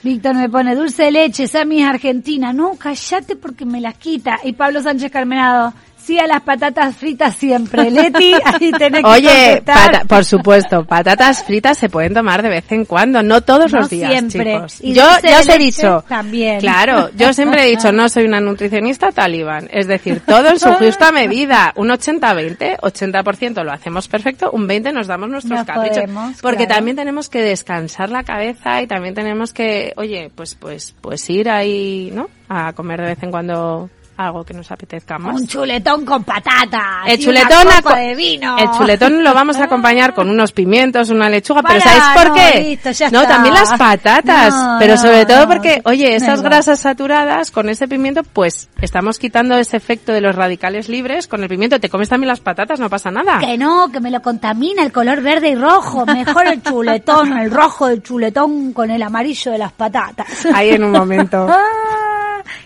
Víctor 0.04 0.36
me 0.36 0.50
pone 0.50 0.76
dulce 0.76 1.04
de 1.04 1.12
leche, 1.12 1.48
Sammy 1.48 1.82
es 1.82 1.88
argentina. 1.88 2.54
No, 2.54 2.76
cállate 2.78 3.36
porque 3.36 3.66
me 3.66 3.82
las 3.82 3.96
quita. 3.98 4.40
Y 4.44 4.54
Pablo 4.54 4.84
Sánchez 4.84 5.12
Carmenado, 5.12 5.74
sí 6.06 6.20
a 6.20 6.28
las 6.28 6.42
patatas 6.42 6.96
fritas 6.96 7.36
siempre. 7.36 7.90
Leti, 7.90 8.34
ahí 8.46 8.72
tenés 8.72 9.02
que 9.02 9.08
Oye, 9.10 9.62
pata- 9.66 10.04
por 10.06 10.24
supuesto, 10.26 10.86
patatas 10.86 11.44
fritas 11.44 11.78
se 11.78 11.90
pueden 11.90 12.14
tomar 12.14 12.42
de 12.44 12.50
vez 12.50 12.72
en 12.72 12.86
cuando, 12.86 13.24
no 13.24 13.42
todos 13.42 13.72
No 13.74 13.80
los 13.80 13.90
días, 13.90 14.12
siempre. 14.12 14.54
chicos. 14.54 14.78
Y 14.82 14.94
Yo 14.94 15.04
ya 15.24 15.40
os 15.40 15.50
he 15.50 15.58
dicho, 15.58 16.04
también. 16.08 16.60
claro, 16.60 17.10
yo 17.16 17.34
siempre 17.34 17.64
he 17.66 17.70
dicho, 17.72 17.92
no 17.94 18.08
soy 18.10 18.26
una 18.26 18.40
nutricionista 18.40 19.12
talibán, 19.12 19.68
es 19.72 19.88
decir, 19.88 20.22
todo 20.26 20.48
en 20.50 20.60
su 20.60 20.70
justa 20.74 21.12
medida, 21.12 21.74
un 21.76 21.90
80-20, 21.90 22.80
80% 22.80 23.64
lo 23.64 23.72
hacemos 23.72 24.08
perfecto, 24.08 24.52
un 24.52 24.68
20 24.68 24.92
nos 24.94 25.08
damos 25.08 25.30
nuestros 25.30 25.58
Nos 25.60 25.68
caprichos, 25.68 25.98
podemos, 26.04 26.42
porque 26.42 26.66
claro. 26.66 26.76
también 26.76 26.98
tenemos 26.98 27.30
que 27.30 27.42
descansar 27.42 28.10
la 28.10 28.24
cabeza 28.24 28.82
y 28.82 28.88
también 28.88 29.14
tenemos 29.16 29.54
que, 29.54 29.94
oye, 29.98 30.32
pues, 30.36 30.56
pues, 30.56 30.96
pues 31.02 31.30
ir 31.30 31.50
ahí, 31.50 32.12
¿no? 32.14 32.28
A 32.48 32.74
comer 32.74 33.02
de 33.02 33.08
vez 33.08 33.24
en 33.24 33.32
cuando 33.32 33.90
algo 34.18 34.44
que 34.44 34.54
nos 34.54 34.72
apetezca 34.72 35.18
más. 35.18 35.36
Un 35.36 35.48
chuletón 35.48 36.06
con 36.06 36.24
patatas. 36.24 37.06
El 37.08 37.16
una 37.16 37.18
chuletón, 37.26 37.68
a- 37.72 37.82
copa 37.82 37.98
de 38.00 38.16
vino. 38.16 38.58
el 38.58 38.72
chuletón 38.72 39.24
lo 39.24 39.34
vamos 39.34 39.58
a 39.58 39.66
acompañar 39.66 40.14
con 40.14 40.30
unos 40.30 40.52
pimientos, 40.52 41.10
una 41.10 41.30
lechuga, 41.30 41.62
pero 41.64 41.82
¿sabéis 41.82 42.04
por 42.16 42.28
no, 42.30 42.34
qué? 42.36 42.60
listo, 42.62 42.92
ya 42.92 43.10
no, 43.10 43.22
está. 43.22 43.34
también 43.36 43.54
las 43.56 43.74
patatas, 43.78 44.54
No, 44.54 44.78
pero 44.80 44.98
sobre 44.98 45.26
todo 45.26 45.48
porque, 45.48 45.82
oye, 45.86 46.16
esas 46.16 46.42
grasas 46.42 46.80
saturadas 46.80 47.52
con 47.52 47.70
ese 47.70 47.88
pimiento, 47.88 48.24
pues 48.24 48.70
estamos 48.82 49.20
quitando 49.20 49.56
ese 49.58 49.78
efecto 49.78 50.12
de 50.12 50.22
los 50.22 50.36
radicales 50.36 50.90
libres 50.90 51.28
con 51.28 51.44
el 51.44 51.50
pimiento. 51.50 51.80
Te 51.80 51.90
comes 51.90 52.10
también 52.10 52.28
las 52.30 52.40
patatas, 52.40 52.80
no 52.80 52.90
pasa 52.90 53.12
nada. 53.12 53.40
Que 53.40 53.58
no, 53.58 53.90
que 53.92 54.00
me 54.00 54.12
lo 54.12 54.22
contamina 54.22 54.84
el 54.84 54.92
color 54.92 55.22
verde 55.22 55.50
y 55.50 55.56
rojo. 55.56 56.06
Mejor 56.06 56.48
el 56.48 56.62
chuletón, 56.64 57.38
el 57.38 57.52
rojo 57.52 57.88
del 57.88 58.02
chuletón 58.02 58.74
con 58.74 58.90
el 58.92 59.02
amarillo 59.04 59.52
de 59.52 59.58
las 59.58 59.72
patatas. 59.74 60.28
Ahí 60.54 60.70
en 60.72 60.84
un 60.84 60.92
momento. 60.92 61.48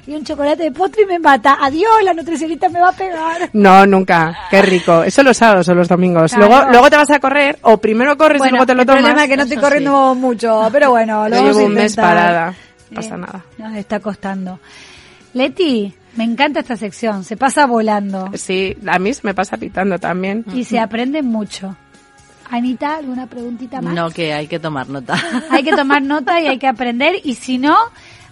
Y 0.09 0.15
un 0.15 0.23
chocolate 0.23 0.63
de 0.63 0.71
postre 0.71 1.03
y 1.03 1.05
me 1.05 1.19
mata. 1.19 1.57
Adiós, 1.61 1.87
la 2.03 2.13
nutricionista 2.15 2.67
me 2.67 2.79
va 2.81 2.89
a 2.89 2.93
pegar. 2.93 3.49
No, 3.53 3.85
nunca. 3.85 4.35
Qué 4.49 4.59
rico. 4.63 5.03
Eso 5.03 5.21
los 5.21 5.37
sábados 5.37 5.67
o 5.69 5.75
los 5.75 5.87
domingos. 5.87 6.33
Claro. 6.33 6.47
Luego, 6.47 6.71
luego 6.71 6.89
te 6.89 6.95
vas 6.97 7.11
a 7.11 7.19
correr 7.19 7.59
o 7.61 7.77
primero 7.77 8.17
corres 8.17 8.41
y 8.43 8.49
luego 8.49 8.65
te 8.65 8.73
lo 8.73 8.81
el 8.81 8.87
tomas. 8.87 9.01
problema 9.03 9.23
es 9.23 9.29
que 9.29 9.37
no 9.37 9.43
estoy 9.43 9.57
Eso 9.57 9.65
corriendo 9.65 10.15
mucho, 10.15 10.67
pero 10.71 10.89
bueno, 10.89 11.29
lo 11.29 11.43
llevo 11.43 11.59
a 11.59 11.63
un 11.63 11.73
mes 11.75 11.95
parada. 11.95 12.55
No 12.89 12.95
pasa 12.95 13.17
nada. 13.17 13.45
Nos 13.59 13.75
está 13.75 13.99
costando. 13.99 14.59
Leti, 15.33 15.93
me 16.15 16.23
encanta 16.23 16.61
esta 16.61 16.75
sección, 16.75 17.23
se 17.23 17.37
pasa 17.37 17.67
volando 17.67 18.31
Sí, 18.33 18.75
a 18.87 18.97
mí 18.97 19.13
se 19.13 19.21
me 19.23 19.35
pasa 19.35 19.57
pitando 19.57 19.99
también. 19.99 20.43
y 20.55 20.63
se 20.63 20.79
aprende 20.79 21.21
mucho. 21.21 21.75
Anita, 22.49 22.95
¿alguna 22.95 23.27
preguntita 23.27 23.79
más? 23.79 23.93
No, 23.93 24.09
que 24.09 24.33
hay 24.33 24.47
que 24.47 24.57
tomar 24.57 24.89
nota. 24.89 25.13
Hay 25.51 25.61
que 25.63 25.71
tomar 25.75 26.01
nota 26.01 26.41
y 26.41 26.47
hay 26.47 26.57
que 26.57 26.65
aprender 26.65 27.13
y 27.23 27.35
si 27.35 27.59
no, 27.59 27.75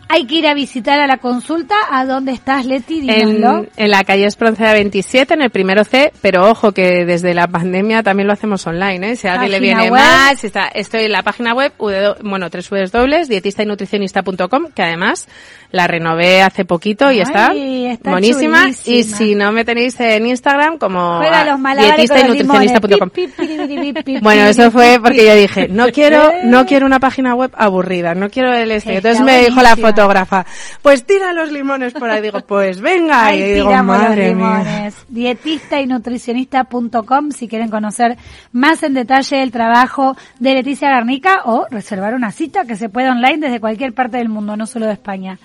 hay 0.10 0.26
que 0.26 0.36
ir 0.36 0.48
a 0.48 0.54
visitar 0.54 1.00
a 1.00 1.08
la 1.08 1.18
consulta. 1.18 1.76
¿A 1.90 2.06
dónde 2.06 2.32
estás, 2.32 2.66
Leti? 2.66 3.02
Dínoslo. 3.02 3.60
En, 3.60 3.70
en 3.76 3.92
la 3.92 4.04
calle 4.04 4.26
Espronceda 4.26 4.74
27, 4.74 5.34
en 5.34 5.42
el 5.42 5.50
primero 5.50 5.84
C, 5.84 6.12
pero 6.22 6.50
ojo 6.50 6.72
que 6.72 7.06
desde 7.06 7.34
la 7.34 7.48
pandemia 7.48 8.04
también 8.04 8.28
lo 8.28 8.34
hacemos 8.34 8.66
online, 8.68 9.12
¿eh? 9.12 9.16
Si 9.16 9.28
a 9.28 9.34
alguien 9.34 9.52
le 9.52 9.60
viene 9.60 9.92
web. 9.92 10.02
más, 10.02 10.44
está, 10.44 10.68
estoy 10.68 11.06
en 11.06 11.12
la 11.12 11.24
página 11.24 11.54
web, 11.54 11.74
bueno, 11.78 12.50
www.dietista-y-nutricionista.com, 12.50 14.68
que 14.74 14.84
además 14.84 15.28
la 15.72 15.88
renové 15.88 16.42
hace 16.42 16.64
poquito 16.64 17.12
y 17.12 17.16
Ay, 17.16 17.22
está, 17.22 17.52
está 17.54 18.12
buenísima. 18.12 18.70
Y 18.86 19.04
si 19.04 19.36
no 19.36 19.52
me 19.52 19.66
tenéis 19.66 20.00
en 20.00 20.26
Instagram, 20.28 20.78
como 20.78 21.18
Juega 21.18 21.42
a 21.42 21.46
los 21.46 21.60
malabares 21.60 22.10
con 22.10 22.28
los 22.28 22.38
limones. 22.38 22.72
dietista-y-nutricionista.com. 22.72 23.10
Pip, 23.10 23.36
pip, 23.36 23.48
piribiri, 23.48 23.94
pip, 23.94 24.06
pip, 24.06 24.24
Bueno, 24.24 24.46
eso 24.46 24.72
fue 24.72 25.00
porque 25.02 25.26
yo 25.26 25.36
dije, 25.36 25.68
no 25.68 25.90
quiero, 25.90 26.32
no 26.46 26.66
quiero 26.66 26.86
una 26.86 27.00
página 27.00 27.36
web 27.36 27.52
aburrida, 27.56 28.16
no 28.16 28.30
quiero 28.30 28.54
el 28.54 28.72
este. 28.72 28.96
Entonces 28.96 29.22
me 29.22 29.40
dijo 29.40 29.62
la 29.62 29.76
buenísima. 29.76 29.88
Fotógrafa, 29.98 30.46
pues 30.82 31.06
tira 31.06 31.34
los 31.34 31.52
limones 31.52 31.94
por 31.94 32.10
ahí. 32.10 32.22
Digo, 32.22 32.42
pues 32.42 32.80
venga. 32.80 33.26
Ahí 33.28 33.42
y 33.42 33.54
digo, 33.54 33.72
los 33.72 33.84
madre 33.84 34.36
mía. 34.36 34.92
Dietista 35.08 35.82
y 35.82 35.88
nutricionista.com 35.88 37.32
si 37.32 37.48
quieren 37.48 37.70
conocer 37.70 38.18
más 38.52 38.84
en 38.84 38.94
detalle 38.94 39.42
el 39.42 39.52
trabajo 39.52 40.16
de 40.40 40.54
Leticia 40.54 40.90
Garnica 40.90 41.42
o 41.46 41.66
reservar 41.70 42.14
una 42.14 42.32
cita 42.32 42.66
que 42.66 42.76
se 42.76 42.90
puede 42.90 43.10
online 43.10 43.38
desde 43.40 43.60
cualquier 43.60 43.94
parte 43.94 44.18
del 44.18 44.30
mundo, 44.30 44.56
no 44.56 44.68
solo 44.68 44.86
de 44.86 44.94
España. 44.94 45.40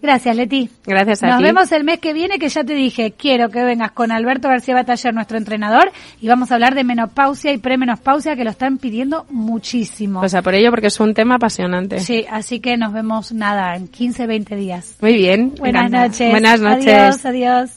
Gracias, 0.00 0.36
Leti. 0.36 0.70
Gracias 0.86 1.22
a 1.22 1.28
Nos 1.28 1.38
ti. 1.38 1.44
vemos 1.44 1.72
el 1.72 1.84
mes 1.84 1.98
que 1.98 2.12
viene, 2.12 2.38
que 2.38 2.48
ya 2.48 2.62
te 2.64 2.74
dije, 2.74 3.12
quiero 3.12 3.48
que 3.50 3.62
vengas 3.64 3.90
con 3.92 4.12
Alberto 4.12 4.48
García 4.48 4.74
Bataller, 4.74 5.12
nuestro 5.14 5.38
entrenador, 5.38 5.90
y 6.20 6.28
vamos 6.28 6.50
a 6.50 6.54
hablar 6.54 6.74
de 6.74 6.84
menopausia 6.84 7.52
y 7.52 7.58
premenopausia, 7.58 8.36
que 8.36 8.44
lo 8.44 8.50
están 8.50 8.78
pidiendo 8.78 9.26
muchísimo. 9.30 10.20
O 10.20 10.28
sea, 10.28 10.42
por 10.42 10.54
ello, 10.54 10.70
porque 10.70 10.86
es 10.88 11.00
un 11.00 11.14
tema 11.14 11.34
apasionante. 11.36 11.98
sí, 12.00 12.24
así 12.30 12.60
que 12.60 12.76
nos 12.76 12.92
vemos 12.92 13.32
nada, 13.32 13.74
en 13.76 13.88
15, 13.88 14.26
20 14.26 14.56
días. 14.56 14.96
Muy 15.00 15.14
bien. 15.14 15.54
Buenas 15.58 15.86
encanta. 15.86 16.06
noches. 16.08 16.30
Buenas 16.30 16.60
noches. 16.60 16.88
Adiós, 16.88 17.24
adiós. 17.26 17.66